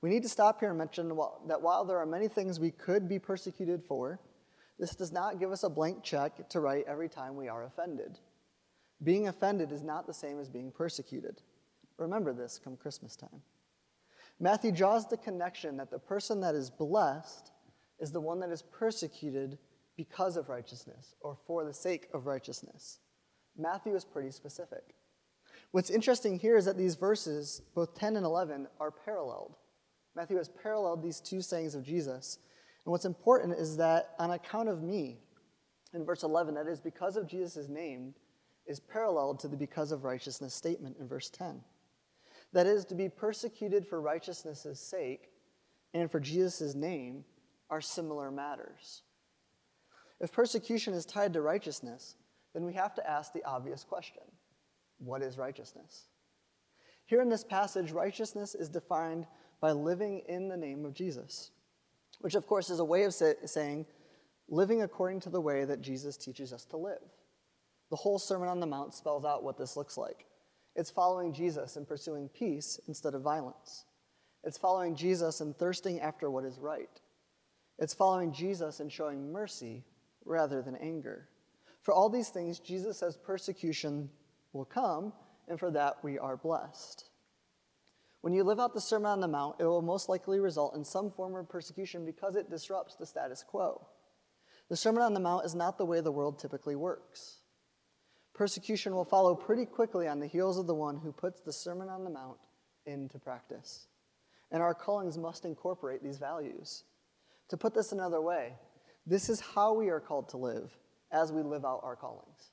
We 0.00 0.10
need 0.10 0.22
to 0.22 0.28
stop 0.28 0.60
here 0.60 0.68
and 0.68 0.78
mention 0.78 1.08
that 1.48 1.60
while 1.60 1.84
there 1.84 1.98
are 1.98 2.06
many 2.06 2.28
things 2.28 2.60
we 2.60 2.70
could 2.70 3.08
be 3.08 3.18
persecuted 3.18 3.82
for, 3.88 4.20
this 4.78 4.94
does 4.94 5.10
not 5.10 5.40
give 5.40 5.50
us 5.50 5.64
a 5.64 5.68
blank 5.68 6.04
check 6.04 6.48
to 6.50 6.60
write 6.60 6.84
every 6.86 7.08
time 7.08 7.34
we 7.34 7.48
are 7.48 7.64
offended. 7.64 8.20
Being 9.02 9.26
offended 9.26 9.72
is 9.72 9.82
not 9.82 10.06
the 10.06 10.14
same 10.14 10.38
as 10.38 10.48
being 10.48 10.70
persecuted. 10.70 11.42
Remember 11.96 12.32
this 12.32 12.60
come 12.62 12.76
Christmas 12.76 13.16
time. 13.16 13.42
Matthew 14.40 14.70
draws 14.70 15.06
the 15.06 15.16
connection 15.16 15.76
that 15.78 15.90
the 15.90 15.98
person 15.98 16.40
that 16.40 16.54
is 16.54 16.70
blessed 16.70 17.50
is 17.98 18.12
the 18.12 18.20
one 18.20 18.38
that 18.40 18.50
is 18.50 18.62
persecuted 18.62 19.58
because 19.96 20.36
of 20.36 20.48
righteousness 20.48 21.16
or 21.20 21.36
for 21.46 21.64
the 21.64 21.74
sake 21.74 22.08
of 22.14 22.26
righteousness. 22.26 23.00
Matthew 23.56 23.96
is 23.96 24.04
pretty 24.04 24.30
specific. 24.30 24.94
What's 25.72 25.90
interesting 25.90 26.38
here 26.38 26.56
is 26.56 26.64
that 26.66 26.78
these 26.78 26.94
verses, 26.94 27.62
both 27.74 27.98
10 27.98 28.16
and 28.16 28.24
11, 28.24 28.68
are 28.78 28.92
paralleled. 28.92 29.56
Matthew 30.14 30.36
has 30.36 30.48
paralleled 30.48 31.02
these 31.02 31.20
two 31.20 31.42
sayings 31.42 31.74
of 31.74 31.82
Jesus. 31.82 32.38
And 32.84 32.92
what's 32.92 33.04
important 33.04 33.58
is 33.58 33.76
that 33.78 34.14
on 34.20 34.30
account 34.30 34.68
of 34.68 34.82
me, 34.82 35.18
in 35.92 36.04
verse 36.04 36.22
11, 36.22 36.54
that 36.54 36.68
is, 36.68 36.80
because 36.80 37.16
of 37.16 37.26
Jesus' 37.26 37.68
name, 37.68 38.14
is 38.66 38.78
paralleled 38.78 39.40
to 39.40 39.48
the 39.48 39.56
because 39.56 39.90
of 39.90 40.04
righteousness 40.04 40.54
statement 40.54 40.96
in 41.00 41.08
verse 41.08 41.28
10 41.30 41.60
that 42.52 42.66
is, 42.66 42.84
to 42.86 42.94
be 42.94 43.08
persecuted 43.08 43.86
for 43.86 44.00
righteousness' 44.00 44.80
sake 44.80 45.30
and 45.94 46.10
for 46.10 46.20
Jesus' 46.20 46.74
name, 46.74 47.24
are 47.70 47.80
similar 47.80 48.30
matters. 48.30 49.02
If 50.20 50.32
persecution 50.32 50.94
is 50.94 51.04
tied 51.04 51.32
to 51.34 51.42
righteousness, 51.42 52.16
then 52.54 52.64
we 52.64 52.74
have 52.74 52.94
to 52.94 53.08
ask 53.08 53.32
the 53.32 53.44
obvious 53.44 53.84
question 53.84 54.22
What 54.98 55.22
is 55.22 55.38
righteousness? 55.38 56.06
Here 57.06 57.22
in 57.22 57.28
this 57.28 57.44
passage, 57.44 57.92
righteousness 57.92 58.54
is 58.54 58.68
defined 58.68 59.26
by 59.60 59.72
living 59.72 60.22
in 60.28 60.48
the 60.48 60.56
name 60.56 60.84
of 60.84 60.94
Jesus, 60.94 61.50
which, 62.20 62.34
of 62.34 62.46
course, 62.46 62.70
is 62.70 62.80
a 62.80 62.84
way 62.84 63.04
of 63.04 63.14
say, 63.14 63.34
saying 63.44 63.86
living 64.48 64.82
according 64.82 65.20
to 65.20 65.30
the 65.30 65.40
way 65.40 65.64
that 65.64 65.80
Jesus 65.80 66.16
teaches 66.16 66.52
us 66.52 66.64
to 66.66 66.76
live. 66.76 67.02
The 67.90 67.96
whole 67.96 68.18
Sermon 68.18 68.48
on 68.48 68.60
the 68.60 68.66
Mount 68.66 68.94
spells 68.94 69.24
out 69.24 69.42
what 69.42 69.58
this 69.58 69.76
looks 69.76 69.96
like. 69.96 70.26
It's 70.78 70.92
following 70.92 71.32
Jesus 71.32 71.74
and 71.74 71.88
pursuing 71.88 72.28
peace 72.28 72.78
instead 72.86 73.14
of 73.14 73.22
violence. 73.22 73.84
It's 74.44 74.56
following 74.56 74.94
Jesus 74.94 75.40
and 75.40 75.56
thirsting 75.56 76.00
after 76.00 76.30
what 76.30 76.44
is 76.44 76.60
right. 76.60 77.00
It's 77.80 77.94
following 77.94 78.32
Jesus 78.32 78.78
and 78.78 78.90
showing 78.90 79.32
mercy 79.32 79.82
rather 80.24 80.62
than 80.62 80.76
anger. 80.76 81.28
For 81.82 81.92
all 81.92 82.08
these 82.08 82.28
things, 82.28 82.60
Jesus 82.60 82.96
says 82.96 83.16
persecution 83.16 84.08
will 84.52 84.66
come, 84.66 85.12
and 85.48 85.58
for 85.58 85.72
that 85.72 85.96
we 86.04 86.16
are 86.16 86.36
blessed. 86.36 87.06
When 88.20 88.32
you 88.32 88.44
live 88.44 88.60
out 88.60 88.72
the 88.72 88.80
Sermon 88.80 89.10
on 89.10 89.20
the 89.20 89.26
Mount, 89.26 89.56
it 89.58 89.64
will 89.64 89.82
most 89.82 90.08
likely 90.08 90.38
result 90.38 90.76
in 90.76 90.84
some 90.84 91.10
form 91.10 91.34
of 91.34 91.48
persecution 91.48 92.04
because 92.04 92.36
it 92.36 92.50
disrupts 92.50 92.94
the 92.94 93.06
status 93.06 93.42
quo. 93.42 93.84
The 94.68 94.76
Sermon 94.76 95.02
on 95.02 95.14
the 95.14 95.18
Mount 95.18 95.44
is 95.44 95.56
not 95.56 95.76
the 95.76 95.86
way 95.86 96.00
the 96.00 96.12
world 96.12 96.38
typically 96.38 96.76
works. 96.76 97.37
Persecution 98.38 98.94
will 98.94 99.04
follow 99.04 99.34
pretty 99.34 99.66
quickly 99.66 100.06
on 100.06 100.20
the 100.20 100.26
heels 100.28 100.58
of 100.58 100.68
the 100.68 100.74
one 100.74 100.96
who 100.96 101.10
puts 101.10 101.40
the 101.40 101.52
Sermon 101.52 101.88
on 101.88 102.04
the 102.04 102.10
Mount 102.10 102.38
into 102.86 103.18
practice. 103.18 103.88
And 104.52 104.62
our 104.62 104.74
callings 104.74 105.18
must 105.18 105.44
incorporate 105.44 106.04
these 106.04 106.18
values. 106.18 106.84
To 107.48 107.56
put 107.56 107.74
this 107.74 107.90
another 107.90 108.20
way, 108.20 108.52
this 109.04 109.28
is 109.28 109.40
how 109.40 109.74
we 109.74 109.88
are 109.88 109.98
called 109.98 110.28
to 110.28 110.36
live 110.36 110.70
as 111.10 111.32
we 111.32 111.42
live 111.42 111.64
out 111.64 111.80
our 111.82 111.96
callings. 111.96 112.52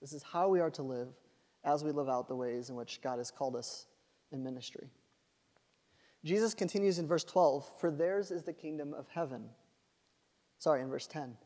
This 0.00 0.12
is 0.12 0.22
how 0.22 0.50
we 0.50 0.60
are 0.60 0.70
to 0.70 0.82
live 0.84 1.08
as 1.64 1.82
we 1.82 1.90
live 1.90 2.08
out 2.08 2.28
the 2.28 2.36
ways 2.36 2.70
in 2.70 2.76
which 2.76 3.02
God 3.02 3.18
has 3.18 3.32
called 3.32 3.56
us 3.56 3.86
in 4.30 4.44
ministry. 4.44 4.86
Jesus 6.24 6.54
continues 6.54 7.00
in 7.00 7.08
verse 7.08 7.24
12 7.24 7.68
For 7.80 7.90
theirs 7.90 8.30
is 8.30 8.44
the 8.44 8.52
kingdom 8.52 8.94
of 8.94 9.08
heaven. 9.08 9.48
Sorry, 10.60 10.80
in 10.80 10.88
verse 10.88 11.08
10. 11.08 11.36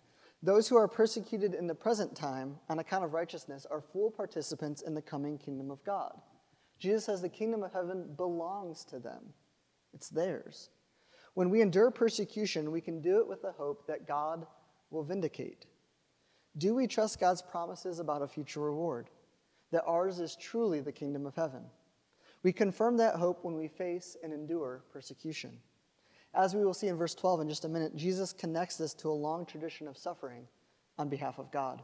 Those 0.43 0.67
who 0.67 0.77
are 0.77 0.89
persecuted 0.89 1.55
in 1.55 1.69
the 1.69 1.75
present 1.75 2.17
time 2.17 2.59
on 2.69 2.81
account 2.81 3.05
of 3.05 3.13
righteousness 3.13 3.65
are 3.71 3.81
full 3.81 4.11
participants 4.11 4.83
in 4.83 4.95
the 4.95 5.03
coming 5.03 5.39
kingdom 5.39 5.71
of 5.71 5.85
God. 5.85 6.21
Jesus 6.81 7.05
says 7.05 7.23
the 7.23 7.29
kingdom 7.29 7.63
of 7.63 7.73
heaven 7.73 8.13
belongs 8.17 8.85
to 8.87 8.99
them, 8.99 9.23
it's 9.95 10.09
theirs. 10.09 10.71
When 11.35 11.49
we 11.49 11.63
endure 11.63 11.93
persecution, 11.93 12.73
we 12.73 12.81
can 12.81 13.01
do 13.01 13.19
it 13.19 13.29
with 13.29 13.41
the 13.41 13.53
hope 13.53 13.87
that 13.87 14.09
God 14.09 14.47
will 14.91 15.05
vindicate. 15.05 15.67
Do 16.59 16.75
we 16.75 16.87
trust 16.89 17.21
God's 17.21 17.41
promises 17.41 18.01
about 18.01 18.23
a 18.23 18.29
future 18.29 18.61
reward? 18.61 19.11
That 19.71 19.85
ours 19.87 20.19
is 20.19 20.37
truly 20.37 20.81
the 20.81 20.93
kingdom 20.93 21.25
of 21.25 21.37
heaven? 21.37 21.63
We 22.43 22.53
confirm 22.53 22.97
that 22.97 23.15
hope 23.15 23.45
when 23.45 23.55
we 23.55 23.69
face 23.69 24.17
and 24.23 24.33
endure 24.33 24.85
persecution. 24.93 25.57
As 26.35 26.55
we 26.55 26.65
will 26.65 26.75
see 26.75 26.89
in 26.89 26.97
verse 26.97 27.15
12 27.15 27.43
in 27.43 27.49
just 27.49 27.65
a 27.65 27.69
minute, 27.69 27.95
Jesus 27.95 28.33
connects 28.33 28.77
this 28.77 28.95
to 28.95 29.09
a 29.09 29.13
long 29.13 29.45
tradition 29.45 29.87
of 29.87 29.99
suffering 29.99 30.47
on 30.99 31.09
behalf 31.09 31.39
of 31.39 31.51
God. 31.51 31.83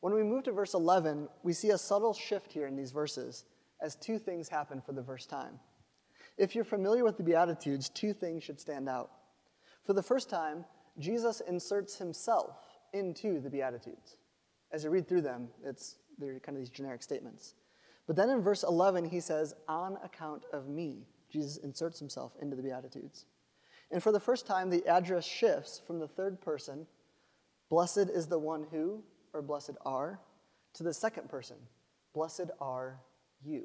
When 0.00 0.14
we 0.14 0.22
move 0.22 0.44
to 0.44 0.52
verse 0.52 0.72
11, 0.72 1.28
we 1.42 1.52
see 1.52 1.70
a 1.70 1.78
subtle 1.78 2.14
shift 2.14 2.52
here 2.52 2.66
in 2.66 2.76
these 2.76 2.90
verses 2.90 3.44
as 3.82 3.96
two 3.96 4.18
things 4.18 4.48
happen 4.48 4.80
for 4.80 4.92
the 4.92 5.04
first 5.04 5.28
time. 5.28 5.58
If 6.38 6.54
you're 6.54 6.64
familiar 6.64 7.04
with 7.04 7.18
the 7.18 7.22
Beatitudes, 7.22 7.90
two 7.90 8.14
things 8.14 8.42
should 8.42 8.60
stand 8.60 8.88
out. 8.88 9.10
For 9.84 9.92
the 9.92 10.02
first 10.02 10.30
time, 10.30 10.64
Jesus 10.98 11.40
inserts 11.40 11.96
himself 11.96 12.56
into 12.94 13.40
the 13.40 13.50
Beatitudes. 13.50 14.16
As 14.72 14.84
you 14.84 14.90
read 14.90 15.06
through 15.06 15.22
them, 15.22 15.48
it's, 15.64 15.96
they're 16.18 16.40
kind 16.40 16.56
of 16.56 16.62
these 16.62 16.70
generic 16.70 17.02
statements. 17.02 17.54
But 18.06 18.16
then 18.16 18.30
in 18.30 18.40
verse 18.40 18.62
11, 18.62 19.04
he 19.04 19.20
says, 19.20 19.54
On 19.68 19.98
account 20.02 20.44
of 20.52 20.68
me. 20.68 21.06
Jesus 21.30 21.56
inserts 21.58 21.98
himself 21.98 22.32
into 22.40 22.56
the 22.56 22.62
Beatitudes. 22.62 23.26
And 23.90 24.02
for 24.02 24.12
the 24.12 24.20
first 24.20 24.46
time, 24.46 24.70
the 24.70 24.86
address 24.86 25.24
shifts 25.24 25.80
from 25.84 25.98
the 25.98 26.08
third 26.08 26.40
person, 26.40 26.86
blessed 27.68 28.08
is 28.12 28.26
the 28.26 28.38
one 28.38 28.66
who, 28.70 29.02
or 29.32 29.42
blessed 29.42 29.76
are, 29.84 30.20
to 30.74 30.82
the 30.82 30.94
second 30.94 31.28
person, 31.28 31.56
blessed 32.14 32.50
are 32.60 33.00
you. 33.42 33.64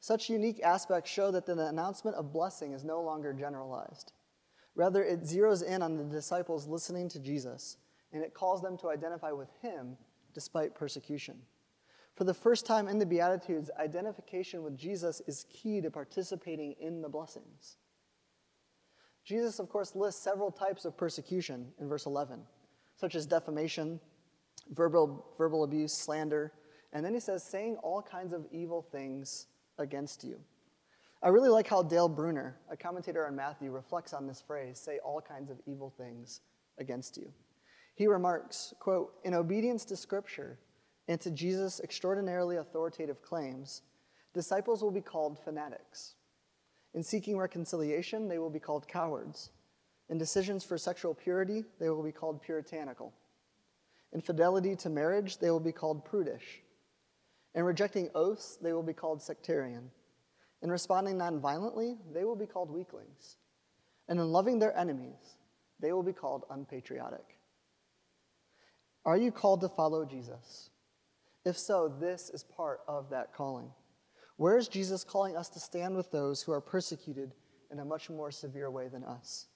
Such 0.00 0.28
unique 0.28 0.60
aspects 0.62 1.10
show 1.10 1.30
that 1.30 1.46
the 1.46 1.66
announcement 1.66 2.16
of 2.16 2.32
blessing 2.32 2.72
is 2.72 2.84
no 2.84 3.00
longer 3.00 3.32
generalized. 3.32 4.12
Rather, 4.74 5.02
it 5.02 5.22
zeroes 5.22 5.62
in 5.62 5.82
on 5.82 5.96
the 5.96 6.04
disciples 6.04 6.66
listening 6.66 7.08
to 7.10 7.20
Jesus, 7.20 7.76
and 8.12 8.22
it 8.22 8.34
calls 8.34 8.60
them 8.60 8.76
to 8.78 8.90
identify 8.90 9.30
with 9.30 9.48
him 9.62 9.96
despite 10.34 10.74
persecution. 10.74 11.38
For 12.14 12.24
the 12.24 12.34
first 12.34 12.64
time 12.64 12.86
in 12.86 12.98
the 12.98 13.06
Beatitudes, 13.06 13.70
identification 13.78 14.62
with 14.62 14.76
Jesus 14.76 15.20
is 15.26 15.46
key 15.50 15.80
to 15.80 15.90
participating 15.90 16.76
in 16.80 17.02
the 17.02 17.08
blessings. 17.08 17.76
Jesus, 19.24 19.58
of 19.58 19.68
course, 19.68 19.96
lists 19.96 20.22
several 20.22 20.52
types 20.52 20.84
of 20.84 20.96
persecution 20.96 21.72
in 21.80 21.88
verse 21.88 22.06
11, 22.06 22.40
such 22.96 23.14
as 23.14 23.26
defamation, 23.26 23.98
verbal, 24.70 25.24
verbal 25.38 25.64
abuse, 25.64 25.92
slander, 25.92 26.52
and 26.92 27.04
then 27.04 27.14
he 27.14 27.20
says, 27.20 27.42
saying 27.42 27.76
all 27.82 28.00
kinds 28.00 28.32
of 28.32 28.46
evil 28.52 28.86
things 28.92 29.46
against 29.78 30.22
you. 30.22 30.38
I 31.22 31.28
really 31.28 31.48
like 31.48 31.66
how 31.66 31.82
Dale 31.82 32.08
Bruner, 32.08 32.60
a 32.70 32.76
commentator 32.76 33.26
on 33.26 33.34
Matthew, 33.34 33.72
reflects 33.72 34.12
on 34.12 34.26
this 34.26 34.40
phrase 34.40 34.78
say 34.78 34.98
all 35.04 35.20
kinds 35.20 35.50
of 35.50 35.56
evil 35.66 35.92
things 35.96 36.42
against 36.78 37.16
you. 37.16 37.32
He 37.96 38.06
remarks, 38.06 38.74
quote, 38.78 39.14
in 39.24 39.34
obedience 39.34 39.84
to 39.86 39.96
Scripture 39.96 40.58
and 41.08 41.20
to 41.20 41.30
Jesus' 41.30 41.80
extraordinarily 41.80 42.56
authoritative 42.56 43.22
claims, 43.22 43.82
disciples 44.32 44.82
will 44.82 44.90
be 44.90 45.00
called 45.00 45.38
fanatics. 45.38 46.14
In 46.94 47.02
seeking 47.02 47.36
reconciliation, 47.36 48.28
they 48.28 48.38
will 48.38 48.50
be 48.50 48.60
called 48.60 48.88
cowards. 48.88 49.50
In 50.08 50.18
decisions 50.18 50.64
for 50.64 50.78
sexual 50.78 51.14
purity, 51.14 51.64
they 51.80 51.90
will 51.90 52.02
be 52.02 52.12
called 52.12 52.40
puritanical. 52.42 53.12
In 54.12 54.20
fidelity 54.20 54.76
to 54.76 54.88
marriage, 54.88 55.38
they 55.38 55.50
will 55.50 55.60
be 55.60 55.72
called 55.72 56.04
prudish. 56.04 56.62
In 57.54 57.64
rejecting 57.64 58.10
oaths, 58.14 58.58
they 58.60 58.72
will 58.72 58.82
be 58.82 58.92
called 58.92 59.22
sectarian. 59.22 59.90
In 60.62 60.70
responding 60.70 61.16
nonviolently, 61.16 61.98
they 62.12 62.24
will 62.24 62.36
be 62.36 62.46
called 62.46 62.70
weaklings. 62.70 63.36
And 64.08 64.18
in 64.18 64.32
loving 64.32 64.58
their 64.58 64.76
enemies, 64.76 65.36
they 65.80 65.92
will 65.92 66.02
be 66.02 66.12
called 66.12 66.44
unpatriotic. 66.50 67.38
Are 69.04 69.16
you 69.16 69.30
called 69.32 69.60
to 69.62 69.68
follow 69.68 70.04
Jesus? 70.04 70.70
If 71.44 71.58
so, 71.58 71.88
this 71.88 72.30
is 72.30 72.42
part 72.42 72.80
of 72.88 73.10
that 73.10 73.34
calling. 73.34 73.70
Where 74.36 74.56
is 74.56 74.66
Jesus 74.66 75.04
calling 75.04 75.36
us 75.36 75.48
to 75.50 75.60
stand 75.60 75.96
with 75.96 76.10
those 76.10 76.42
who 76.42 76.52
are 76.52 76.60
persecuted 76.60 77.34
in 77.70 77.78
a 77.78 77.84
much 77.84 78.10
more 78.10 78.30
severe 78.30 78.70
way 78.70 78.88
than 78.88 79.04
us? 79.04 79.46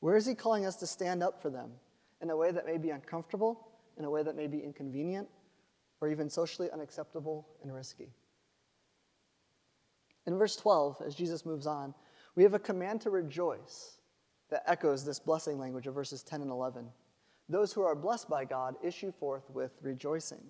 Where 0.00 0.16
is 0.16 0.26
he 0.26 0.34
calling 0.34 0.66
us 0.66 0.76
to 0.76 0.86
stand 0.86 1.22
up 1.22 1.40
for 1.40 1.50
them 1.50 1.70
in 2.20 2.30
a 2.30 2.36
way 2.36 2.52
that 2.52 2.66
may 2.66 2.76
be 2.76 2.90
uncomfortable, 2.90 3.68
in 3.98 4.04
a 4.04 4.10
way 4.10 4.22
that 4.22 4.36
may 4.36 4.46
be 4.46 4.58
inconvenient, 4.58 5.28
or 6.00 6.08
even 6.08 6.28
socially 6.28 6.70
unacceptable 6.70 7.48
and 7.62 7.74
risky? 7.74 8.10
In 10.26 10.38
verse 10.38 10.56
12, 10.56 11.02
as 11.06 11.14
Jesus 11.14 11.46
moves 11.46 11.66
on, 11.66 11.94
we 12.34 12.42
have 12.42 12.54
a 12.54 12.58
command 12.58 13.00
to 13.02 13.10
rejoice 13.10 13.98
that 14.50 14.62
echoes 14.66 15.04
this 15.04 15.18
blessing 15.18 15.58
language 15.58 15.86
of 15.86 15.94
verses 15.94 16.22
10 16.22 16.42
and 16.42 16.50
11. 16.50 16.86
Those 17.48 17.72
who 17.72 17.82
are 17.82 17.94
blessed 17.94 18.28
by 18.28 18.44
God 18.44 18.74
issue 18.82 19.12
forth 19.12 19.48
with 19.50 19.72
rejoicing. 19.82 20.42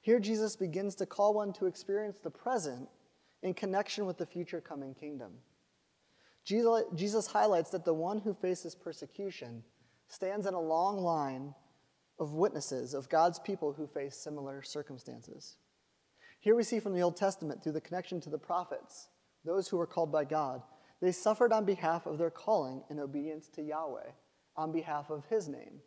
Here, 0.00 0.18
Jesus 0.18 0.56
begins 0.56 0.94
to 0.96 1.06
call 1.06 1.34
one 1.34 1.52
to 1.54 1.66
experience 1.66 2.18
the 2.22 2.30
present 2.30 2.88
in 3.42 3.54
connection 3.54 4.06
with 4.06 4.18
the 4.18 4.26
future 4.26 4.60
coming 4.60 4.94
kingdom. 4.94 5.32
Jesus 6.44 7.26
highlights 7.26 7.70
that 7.70 7.84
the 7.84 7.94
one 7.94 8.18
who 8.18 8.34
faces 8.34 8.74
persecution 8.74 9.62
stands 10.08 10.46
in 10.46 10.54
a 10.54 10.60
long 10.60 10.98
line 10.98 11.54
of 12.18 12.32
witnesses 12.32 12.94
of 12.94 13.08
God's 13.08 13.38
people 13.38 13.72
who 13.72 13.86
face 13.86 14.16
similar 14.16 14.62
circumstances. 14.62 15.56
Here 16.40 16.56
we 16.56 16.62
see 16.62 16.80
from 16.80 16.94
the 16.94 17.02
Old 17.02 17.16
Testament, 17.16 17.62
through 17.62 17.72
the 17.72 17.80
connection 17.80 18.20
to 18.22 18.30
the 18.30 18.38
prophets, 18.38 19.08
those 19.44 19.68
who 19.68 19.76
were 19.76 19.86
called 19.86 20.10
by 20.10 20.24
God, 20.24 20.62
they 21.00 21.12
suffered 21.12 21.52
on 21.52 21.64
behalf 21.64 22.06
of 22.06 22.18
their 22.18 22.30
calling 22.30 22.82
in 22.90 22.98
obedience 22.98 23.48
to 23.48 23.62
Yahweh, 23.62 24.10
on 24.56 24.72
behalf 24.72 25.10
of 25.10 25.24
his 25.26 25.48
name. 25.48 25.80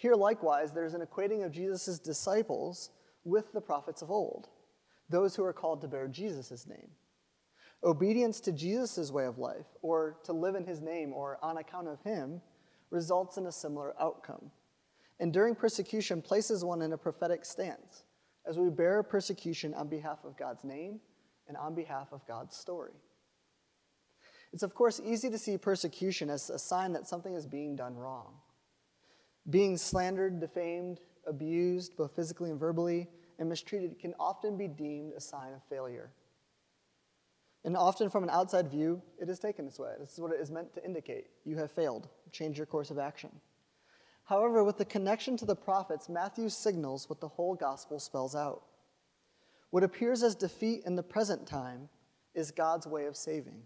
Here, 0.00 0.14
likewise, 0.14 0.72
there's 0.72 0.94
an 0.94 1.02
equating 1.02 1.44
of 1.44 1.52
Jesus' 1.52 1.98
disciples 1.98 2.88
with 3.24 3.52
the 3.52 3.60
prophets 3.60 4.00
of 4.00 4.10
old, 4.10 4.48
those 5.10 5.36
who 5.36 5.44
are 5.44 5.52
called 5.52 5.82
to 5.82 5.88
bear 5.88 6.08
Jesus' 6.08 6.66
name. 6.66 6.88
Obedience 7.84 8.40
to 8.40 8.50
Jesus' 8.50 9.10
way 9.10 9.26
of 9.26 9.36
life, 9.36 9.66
or 9.82 10.16
to 10.24 10.32
live 10.32 10.54
in 10.54 10.64
his 10.64 10.80
name, 10.80 11.12
or 11.12 11.36
on 11.42 11.58
account 11.58 11.86
of 11.86 12.00
him, 12.00 12.40
results 12.88 13.36
in 13.36 13.44
a 13.44 13.52
similar 13.52 13.92
outcome. 14.00 14.50
Enduring 15.18 15.54
persecution 15.54 16.22
places 16.22 16.64
one 16.64 16.80
in 16.80 16.94
a 16.94 16.98
prophetic 16.98 17.44
stance 17.44 18.04
as 18.48 18.58
we 18.58 18.70
bear 18.70 19.02
persecution 19.02 19.74
on 19.74 19.90
behalf 19.90 20.24
of 20.24 20.34
God's 20.38 20.64
name 20.64 20.98
and 21.46 21.58
on 21.58 21.74
behalf 21.74 22.08
of 22.10 22.26
God's 22.26 22.56
story. 22.56 22.94
It's, 24.54 24.62
of 24.62 24.74
course, 24.74 24.98
easy 25.04 25.28
to 25.28 25.36
see 25.36 25.58
persecution 25.58 26.30
as 26.30 26.48
a 26.48 26.58
sign 26.58 26.94
that 26.94 27.06
something 27.06 27.34
is 27.34 27.46
being 27.46 27.76
done 27.76 27.96
wrong. 27.96 28.36
Being 29.48 29.76
slandered, 29.76 30.40
defamed, 30.40 31.00
abused, 31.26 31.96
both 31.96 32.14
physically 32.14 32.50
and 32.50 32.60
verbally, 32.60 33.08
and 33.38 33.48
mistreated 33.48 33.98
can 33.98 34.14
often 34.20 34.56
be 34.56 34.68
deemed 34.68 35.14
a 35.14 35.20
sign 35.20 35.54
of 35.54 35.62
failure. 35.68 36.10
And 37.64 37.76
often, 37.76 38.08
from 38.08 38.22
an 38.22 38.30
outside 38.30 38.70
view, 38.70 39.02
it 39.20 39.28
is 39.28 39.38
taken 39.38 39.64
this 39.64 39.78
way. 39.78 39.92
This 39.98 40.12
is 40.12 40.20
what 40.20 40.32
it 40.32 40.40
is 40.40 40.50
meant 40.50 40.74
to 40.74 40.84
indicate. 40.84 41.26
You 41.44 41.56
have 41.58 41.70
failed. 41.70 42.08
Change 42.32 42.56
your 42.56 42.66
course 42.66 42.90
of 42.90 42.98
action. 42.98 43.30
However, 44.24 44.62
with 44.62 44.78
the 44.78 44.84
connection 44.84 45.36
to 45.38 45.44
the 45.44 45.56
prophets, 45.56 46.08
Matthew 46.08 46.48
signals 46.48 47.08
what 47.08 47.20
the 47.20 47.28
whole 47.28 47.54
gospel 47.54 47.98
spells 47.98 48.34
out. 48.34 48.62
What 49.70 49.82
appears 49.82 50.22
as 50.22 50.34
defeat 50.34 50.82
in 50.86 50.96
the 50.96 51.02
present 51.02 51.46
time 51.46 51.88
is 52.34 52.50
God's 52.50 52.86
way 52.86 53.06
of 53.06 53.16
saving. 53.16 53.62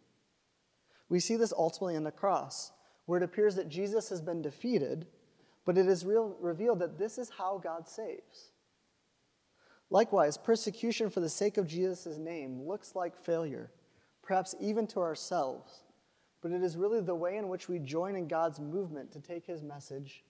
We 1.08 1.20
see 1.20 1.36
this 1.36 1.52
ultimately 1.56 1.94
in 1.94 2.04
the 2.04 2.10
cross, 2.10 2.72
where 3.06 3.20
it 3.20 3.24
appears 3.24 3.54
that 3.56 3.68
Jesus 3.68 4.08
has 4.08 4.20
been 4.20 4.42
defeated, 4.42 5.06
but 5.64 5.78
it 5.78 5.86
is 5.86 6.04
real, 6.04 6.36
revealed 6.40 6.80
that 6.80 6.98
this 6.98 7.18
is 7.18 7.30
how 7.30 7.58
God 7.62 7.88
saves. 7.88 8.50
Likewise, 9.90 10.36
persecution 10.36 11.10
for 11.10 11.20
the 11.20 11.28
sake 11.28 11.56
of 11.56 11.66
Jesus' 11.66 12.18
name 12.18 12.62
looks 12.66 12.94
like 12.94 13.16
failure, 13.16 13.70
perhaps 14.22 14.54
even 14.60 14.86
to 14.88 15.00
ourselves, 15.00 15.84
but 16.42 16.52
it 16.52 16.62
is 16.62 16.76
really 16.76 17.00
the 17.00 17.14
way 17.14 17.36
in 17.36 17.48
which 17.48 17.68
we 17.68 17.78
join 17.78 18.16
in 18.16 18.26
God's 18.26 18.60
movement 18.60 19.12
to 19.12 19.20
take 19.20 19.46
his 19.46 19.62
message 19.62 20.24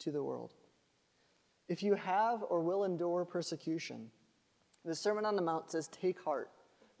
to 0.00 0.10
the 0.10 0.22
world. 0.22 0.54
If 1.68 1.82
you 1.82 1.94
have 1.94 2.42
or 2.48 2.60
will 2.60 2.84
endure 2.84 3.24
persecution, 3.24 4.10
the 4.84 4.94
Sermon 4.94 5.24
on 5.24 5.36
the 5.36 5.42
Mount 5.42 5.70
says, 5.70 5.88
Take 5.88 6.20
heart, 6.22 6.50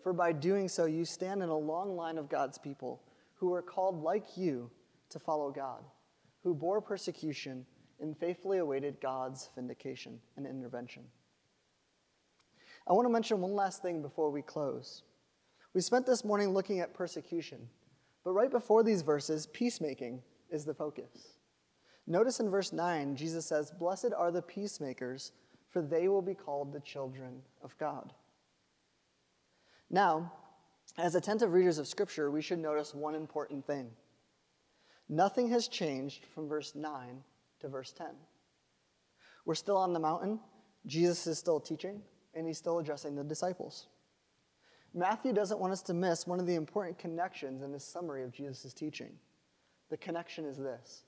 for 0.02 0.12
by 0.12 0.32
doing 0.32 0.68
so 0.68 0.84
you 0.84 1.04
stand 1.04 1.42
in 1.42 1.48
a 1.48 1.56
long 1.56 1.96
line 1.96 2.18
of 2.18 2.28
God's 2.28 2.58
people 2.58 3.02
who 3.34 3.52
are 3.52 3.62
called 3.62 4.02
like 4.02 4.36
you 4.36 4.70
to 5.08 5.18
follow 5.18 5.50
God, 5.50 5.82
who 6.42 6.54
bore 6.54 6.80
persecution 6.80 7.64
and 8.00 8.16
faithfully 8.16 8.58
awaited 8.58 9.00
God's 9.00 9.50
vindication 9.54 10.18
and 10.36 10.46
intervention. 10.46 11.04
I 12.88 12.92
want 12.92 13.06
to 13.06 13.12
mention 13.12 13.40
one 13.40 13.54
last 13.54 13.82
thing 13.82 14.02
before 14.02 14.30
we 14.30 14.42
close. 14.42 15.02
We 15.74 15.80
spent 15.80 16.06
this 16.06 16.24
morning 16.24 16.50
looking 16.50 16.80
at 16.80 16.94
persecution, 16.94 17.68
but 18.24 18.32
right 18.32 18.50
before 18.50 18.82
these 18.82 19.02
verses, 19.02 19.46
peacemaking 19.46 20.22
is 20.50 20.64
the 20.64 20.74
focus. 20.74 21.38
Notice 22.06 22.40
in 22.40 22.50
verse 22.50 22.72
9, 22.72 23.14
Jesus 23.14 23.46
says, 23.46 23.70
Blessed 23.70 24.12
are 24.16 24.32
the 24.32 24.42
peacemakers, 24.42 25.32
for 25.68 25.82
they 25.82 26.08
will 26.08 26.22
be 26.22 26.34
called 26.34 26.72
the 26.72 26.80
children 26.80 27.42
of 27.62 27.76
God. 27.78 28.12
Now, 29.90 30.32
as 30.98 31.14
attentive 31.14 31.52
readers 31.52 31.78
of 31.78 31.86
Scripture, 31.86 32.30
we 32.30 32.42
should 32.42 32.58
notice 32.58 32.94
one 32.94 33.14
important 33.14 33.64
thing. 33.66 33.90
Nothing 35.12 35.48
has 35.48 35.66
changed 35.66 36.24
from 36.32 36.48
verse 36.48 36.76
9 36.76 37.24
to 37.58 37.68
verse 37.68 37.92
10. 37.92 38.06
We're 39.44 39.56
still 39.56 39.76
on 39.76 39.92
the 39.92 39.98
mountain, 39.98 40.38
Jesus 40.86 41.26
is 41.26 41.36
still 41.36 41.58
teaching, 41.58 42.00
and 42.32 42.46
he's 42.46 42.58
still 42.58 42.78
addressing 42.78 43.16
the 43.16 43.24
disciples. 43.24 43.88
Matthew 44.94 45.32
doesn't 45.32 45.58
want 45.58 45.72
us 45.72 45.82
to 45.82 45.94
miss 45.94 46.28
one 46.28 46.38
of 46.38 46.46
the 46.46 46.54
important 46.54 46.96
connections 46.96 47.62
in 47.62 47.72
this 47.72 47.84
summary 47.84 48.22
of 48.22 48.30
Jesus' 48.30 48.72
teaching. 48.72 49.10
The 49.90 49.96
connection 49.96 50.44
is 50.44 50.56
this 50.56 51.02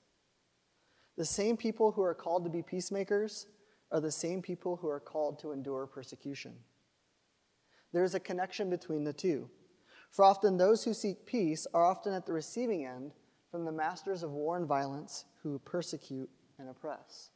the 1.15 1.23
same 1.23 1.55
people 1.55 1.91
who 1.93 2.01
are 2.01 2.13
called 2.13 2.43
to 2.43 2.49
be 2.49 2.61
peacemakers 2.61 3.47
are 3.89 4.01
the 4.01 4.11
same 4.11 4.41
people 4.41 4.75
who 4.75 4.89
are 4.89 4.99
called 4.99 5.39
to 5.39 5.53
endure 5.53 5.87
persecution. 5.87 6.55
There 7.93 8.03
is 8.03 8.15
a 8.15 8.19
connection 8.19 8.69
between 8.69 9.05
the 9.05 9.13
two. 9.13 9.49
For 10.11 10.25
often 10.25 10.57
those 10.57 10.83
who 10.83 10.93
seek 10.93 11.25
peace 11.25 11.65
are 11.73 11.85
often 11.85 12.13
at 12.13 12.25
the 12.25 12.33
receiving 12.33 12.85
end 12.85 13.13
from 13.53 13.65
the 13.65 13.71
masters 13.71 14.23
of 14.23 14.31
war 14.31 14.57
and 14.57 14.65
violence 14.65 15.25
who 15.43 15.59
persecute 15.59 16.27
and 16.57 16.67
oppress. 16.67 17.29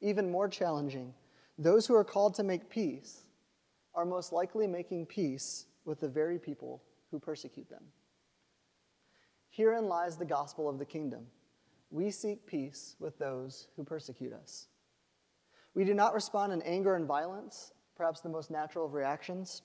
Even 0.00 0.30
more 0.30 0.48
challenging, 0.48 1.12
those 1.58 1.86
who 1.86 1.94
are 1.94 2.02
called 2.02 2.34
to 2.36 2.42
make 2.42 2.70
peace 2.70 3.26
are 3.94 4.06
most 4.06 4.32
likely 4.32 4.66
making 4.66 5.04
peace 5.04 5.66
with 5.84 6.00
the 6.00 6.08
very 6.08 6.38
people 6.38 6.82
who 7.10 7.18
persecute 7.18 7.68
them. 7.68 7.82
Herein 9.50 9.84
lies 9.84 10.16
the 10.16 10.24
gospel 10.24 10.66
of 10.66 10.78
the 10.78 10.86
kingdom 10.86 11.26
we 11.90 12.10
seek 12.10 12.46
peace 12.46 12.96
with 12.98 13.18
those 13.18 13.68
who 13.76 13.84
persecute 13.84 14.32
us. 14.32 14.68
We 15.74 15.84
do 15.84 15.92
not 15.92 16.14
respond 16.14 16.54
in 16.54 16.62
anger 16.62 16.94
and 16.94 17.06
violence, 17.06 17.72
perhaps 17.96 18.20
the 18.20 18.30
most 18.30 18.50
natural 18.50 18.86
of 18.86 18.94
reactions. 18.94 19.60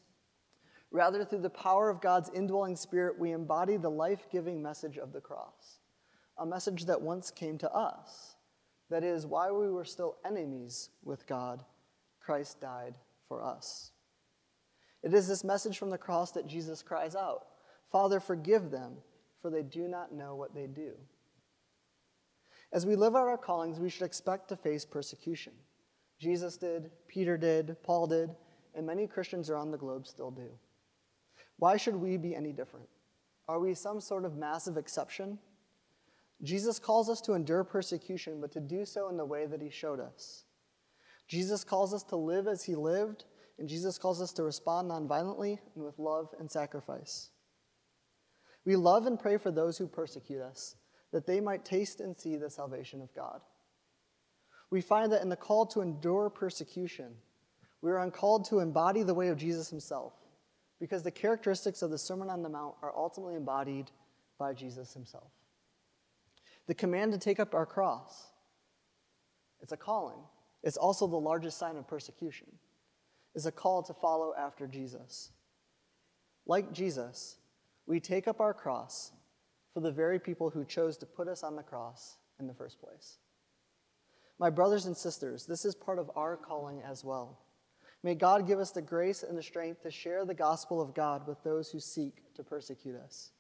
Rather, 0.94 1.26
through 1.26 1.40
the 1.42 1.50
power 1.50 1.90
of 1.90 2.00
God's 2.00 2.30
indwelling 2.36 2.76
spirit, 2.76 3.18
we 3.18 3.32
embody 3.32 3.78
the 3.78 3.90
life 3.90 4.28
giving 4.32 4.62
message 4.62 5.00
of 5.00 5.12
the 5.12 5.20
cross, 5.20 5.80
a 6.38 6.46
message 6.46 6.86
that 6.86 7.02
once 7.02 7.32
came 7.32 7.58
to 7.58 7.74
us. 7.74 8.36
That 8.92 9.04
is, 9.04 9.26
while 9.26 9.60
we 9.60 9.72
were 9.72 9.86
still 9.86 10.18
enemies 10.24 10.92
with 11.04 11.26
God, 11.26 11.64
Christ 12.20 12.62
died 12.62 12.94
for 13.28 13.44
us. 13.44 13.92
It 15.02 15.16
is 15.16 15.28
this 15.28 15.44
message 15.44 15.80
from 15.80 15.90
the 15.90 15.98
cross 15.98 16.32
that 16.32 16.48
Jesus 16.48 16.84
cries 16.84 17.16
out 17.16 17.48
Father, 17.92 18.20
forgive 18.20 18.70
them, 18.70 18.94
for 19.42 19.50
they 19.50 19.64
do 19.64 19.88
not 19.88 20.14
know 20.14 20.36
what 20.36 20.54
they 20.54 20.68
do. 20.68 20.92
As 22.72 22.86
we 22.86 22.96
live 22.96 23.16
out 23.16 23.28
our 23.28 23.38
callings, 23.38 23.80
we 23.80 23.90
should 23.90 24.06
expect 24.06 24.50
to 24.50 24.56
face 24.56 24.86
persecution. 24.86 25.54
Jesus 26.20 26.56
did, 26.56 26.92
Peter 27.08 27.36
did, 27.36 27.78
Paul 27.82 28.06
did, 28.06 28.36
and 28.76 28.86
many 28.86 29.08
Christians 29.08 29.50
around 29.50 29.72
the 29.72 29.78
globe 29.78 30.06
still 30.06 30.32
do. 30.32 30.50
Why 31.58 31.78
should 31.78 31.96
we 31.96 32.18
be 32.18 32.36
any 32.36 32.52
different? 32.52 32.88
Are 33.48 33.60
we 33.60 33.74
some 33.74 34.00
sort 34.00 34.26
of 34.26 34.38
massive 34.38 34.78
exception? 34.78 35.40
Jesus 36.42 36.80
calls 36.80 37.10
us 37.10 37.22
to 37.22 37.34
endure 37.34 37.64
persecution, 37.64 38.42
but 38.42 38.52
to 38.52 38.60
do 38.60 38.86
so 38.86 39.10
in 39.10 39.18
the 39.18 39.26
way 39.26 39.46
that 39.46 39.62
he 39.62 39.70
showed 39.70 40.00
us. 40.00 40.46
Jesus 41.28 41.64
calls 41.64 41.94
us 41.94 42.04
to 42.04 42.16
live 42.16 42.48
as 42.48 42.64
he 42.64 42.76
lived, 42.76 43.26
and 43.58 43.70
Jesus 43.70 43.98
calls 43.98 44.22
us 44.22 44.34
to 44.34 44.44
respond 44.44 44.90
nonviolently 44.90 45.60
and 45.76 45.84
with 45.86 46.00
love 46.00 46.30
and 46.40 46.52
sacrifice. 46.52 47.30
We 48.66 48.76
love 48.76 49.06
and 49.06 49.20
pray 49.20 49.38
for 49.38 49.52
those 49.52 49.78
who 49.78 49.88
persecute 49.88 50.42
us, 50.42 50.76
that 51.12 51.26
they 51.26 51.40
might 51.40 51.66
taste 51.66 52.00
and 52.00 52.18
see 52.18 52.36
the 52.36 52.50
salvation 52.50 53.02
of 53.02 53.14
God. 53.14 53.42
We 54.70 54.82
find 54.82 55.12
that 55.12 55.22
in 55.22 55.30
the 55.30 55.36
call 55.36 55.66
to 55.68 55.82
endure 55.82 56.30
persecution, 56.30 57.14
we 57.82 57.92
are 57.92 58.12
called 58.12 58.46
to 58.46 58.60
embody 58.60 59.04
the 59.04 59.14
way 59.14 59.28
of 59.28 59.38
Jesus 59.38 59.70
himself, 59.70 60.14
because 60.84 61.02
the 61.02 61.12
characteristics 61.12 61.82
of 61.82 61.92
the 61.92 61.98
Sermon 61.98 62.30
on 62.30 62.44
the 62.44 62.50
Mount 62.50 62.76
are 62.82 62.94
ultimately 62.94 63.36
embodied 63.36 63.90
by 64.38 64.52
Jesus 64.52 64.94
himself. 64.94 65.32
The 66.68 66.74
command 66.74 67.14
to 67.14 67.18
take 67.18 67.40
up 67.40 67.56
our 67.56 67.66
cross, 67.66 68.34
it's 69.62 69.72
a 69.72 69.78
calling. 69.78 70.20
It's 70.62 70.76
also 70.76 71.08
the 71.08 71.16
largest 71.16 71.58
sign 71.58 71.78
of 71.78 71.88
persecution, 71.88 72.48
is 73.34 73.46
a 73.46 73.52
call 73.52 73.82
to 73.84 73.94
follow 73.94 74.34
after 74.38 74.68
Jesus. 74.68 75.32
Like 76.46 76.74
Jesus, 76.74 77.38
we 77.86 78.02
take 78.02 78.28
up 78.28 78.42
our 78.42 78.54
cross 78.54 79.14
for 79.74 79.80
the 79.80 79.90
very 79.90 80.20
people 80.20 80.50
who 80.50 80.66
chose 80.66 80.98
to 80.98 81.06
put 81.06 81.30
us 81.30 81.44
on 81.44 81.56
the 81.56 81.64
cross 81.64 82.18
in 82.42 82.46
the 82.46 82.54
first 82.54 82.82
place. 82.82 83.20
My 84.38 84.50
brothers 84.50 84.86
and 84.86 84.98
sisters, 84.98 85.46
this 85.46 85.64
is 85.64 85.76
part 85.76 85.98
of 85.98 86.12
our 86.18 86.36
calling 86.36 86.82
as 86.82 87.06
well. 87.06 87.40
May 88.04 88.16
God 88.16 88.46
give 88.46 88.60
us 88.60 88.72
the 88.72 88.82
grace 88.82 89.24
and 89.24 89.38
the 89.38 89.44
strength 89.44 89.82
to 89.84 89.92
share 89.92 90.26
the 90.26 90.34
gospel 90.34 90.82
of 90.82 90.94
God 90.94 91.26
with 91.26 91.42
those 91.44 91.72
who 91.72 91.80
seek 91.80 92.34
to 92.36 92.44
persecute 92.44 92.98
us. 92.98 93.32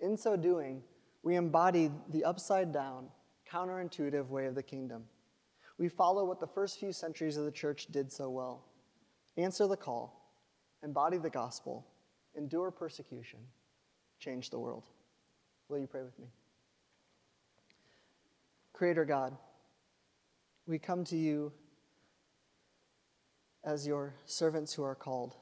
In 0.00 0.16
so 0.16 0.36
doing, 0.36 0.82
we 1.22 1.36
embody 1.36 1.90
the 2.10 2.24
upside 2.24 2.72
down, 2.72 3.06
counterintuitive 3.50 4.28
way 4.28 4.46
of 4.46 4.56
the 4.56 4.62
kingdom. 4.62 5.04
We 5.78 5.88
follow 5.88 6.24
what 6.24 6.40
the 6.40 6.48
first 6.48 6.80
few 6.80 6.92
centuries 6.92 7.36
of 7.36 7.44
the 7.44 7.52
church 7.52 7.86
did 7.90 8.12
so 8.12 8.28
well 8.28 8.64
answer 9.38 9.66
the 9.66 9.76
call, 9.76 10.30
embody 10.82 11.16
the 11.16 11.30
gospel, 11.30 11.86
endure 12.36 12.70
persecution, 12.70 13.38
change 14.18 14.50
the 14.50 14.58
world. 14.58 14.90
Will 15.68 15.78
you 15.78 15.86
pray 15.86 16.02
with 16.02 16.18
me? 16.18 16.26
Creator 18.74 19.06
God, 19.06 19.34
we 20.66 20.78
come 20.78 21.02
to 21.04 21.16
you 21.16 21.50
as 23.64 23.86
your 23.86 24.14
servants 24.26 24.74
who 24.74 24.82
are 24.82 24.94
called, 24.94 25.34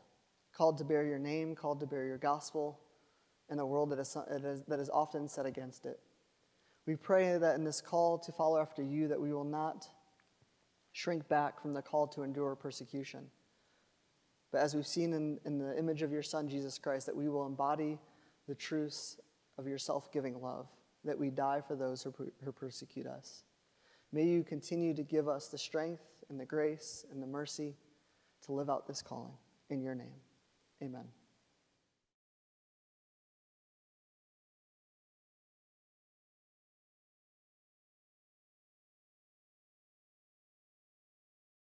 called 0.54 0.78
to 0.78 0.84
bear 0.84 1.04
your 1.04 1.18
name, 1.18 1.54
called 1.54 1.80
to 1.80 1.86
bear 1.86 2.04
your 2.04 2.18
gospel 2.18 2.78
in 3.50 3.58
a 3.58 3.66
world 3.66 3.90
that 3.90 3.98
is, 3.98 4.16
that 4.68 4.78
is 4.78 4.90
often 4.90 5.28
set 5.28 5.46
against 5.46 5.86
it. 5.86 5.98
We 6.86 6.96
pray 6.96 7.36
that 7.36 7.56
in 7.56 7.64
this 7.64 7.80
call 7.80 8.18
to 8.18 8.32
follow 8.32 8.58
after 8.58 8.82
you, 8.82 9.08
that 9.08 9.20
we 9.20 9.32
will 9.32 9.44
not 9.44 9.86
shrink 10.92 11.28
back 11.28 11.60
from 11.60 11.74
the 11.74 11.82
call 11.82 12.06
to 12.08 12.22
endure 12.22 12.54
persecution. 12.54 13.26
But 14.52 14.58
as 14.58 14.74
we've 14.74 14.86
seen 14.86 15.12
in, 15.12 15.38
in 15.44 15.58
the 15.58 15.78
image 15.78 16.02
of 16.02 16.10
your 16.10 16.22
Son, 16.22 16.48
Jesus 16.48 16.78
Christ, 16.78 17.06
that 17.06 17.16
we 17.16 17.28
will 17.28 17.46
embody 17.46 17.98
the 18.48 18.54
truths 18.54 19.16
of 19.58 19.66
your 19.66 19.78
self 19.78 20.12
giving 20.12 20.40
love, 20.42 20.66
that 21.04 21.18
we 21.18 21.30
die 21.30 21.62
for 21.66 21.76
those 21.76 22.02
who, 22.02 22.12
who 22.44 22.52
persecute 22.52 23.06
us. 23.06 23.44
May 24.12 24.24
you 24.24 24.42
continue 24.42 24.94
to 24.94 25.02
give 25.04 25.28
us 25.28 25.48
the 25.48 25.58
strength 25.58 26.02
and 26.28 26.40
the 26.40 26.44
grace 26.44 27.04
and 27.12 27.22
the 27.22 27.26
mercy 27.26 27.76
to 28.46 28.52
live 28.52 28.70
out 28.70 28.86
this 28.86 29.02
calling. 29.02 29.32
In 29.68 29.82
your 29.82 29.94
name, 29.94 30.14
amen. 30.82 31.04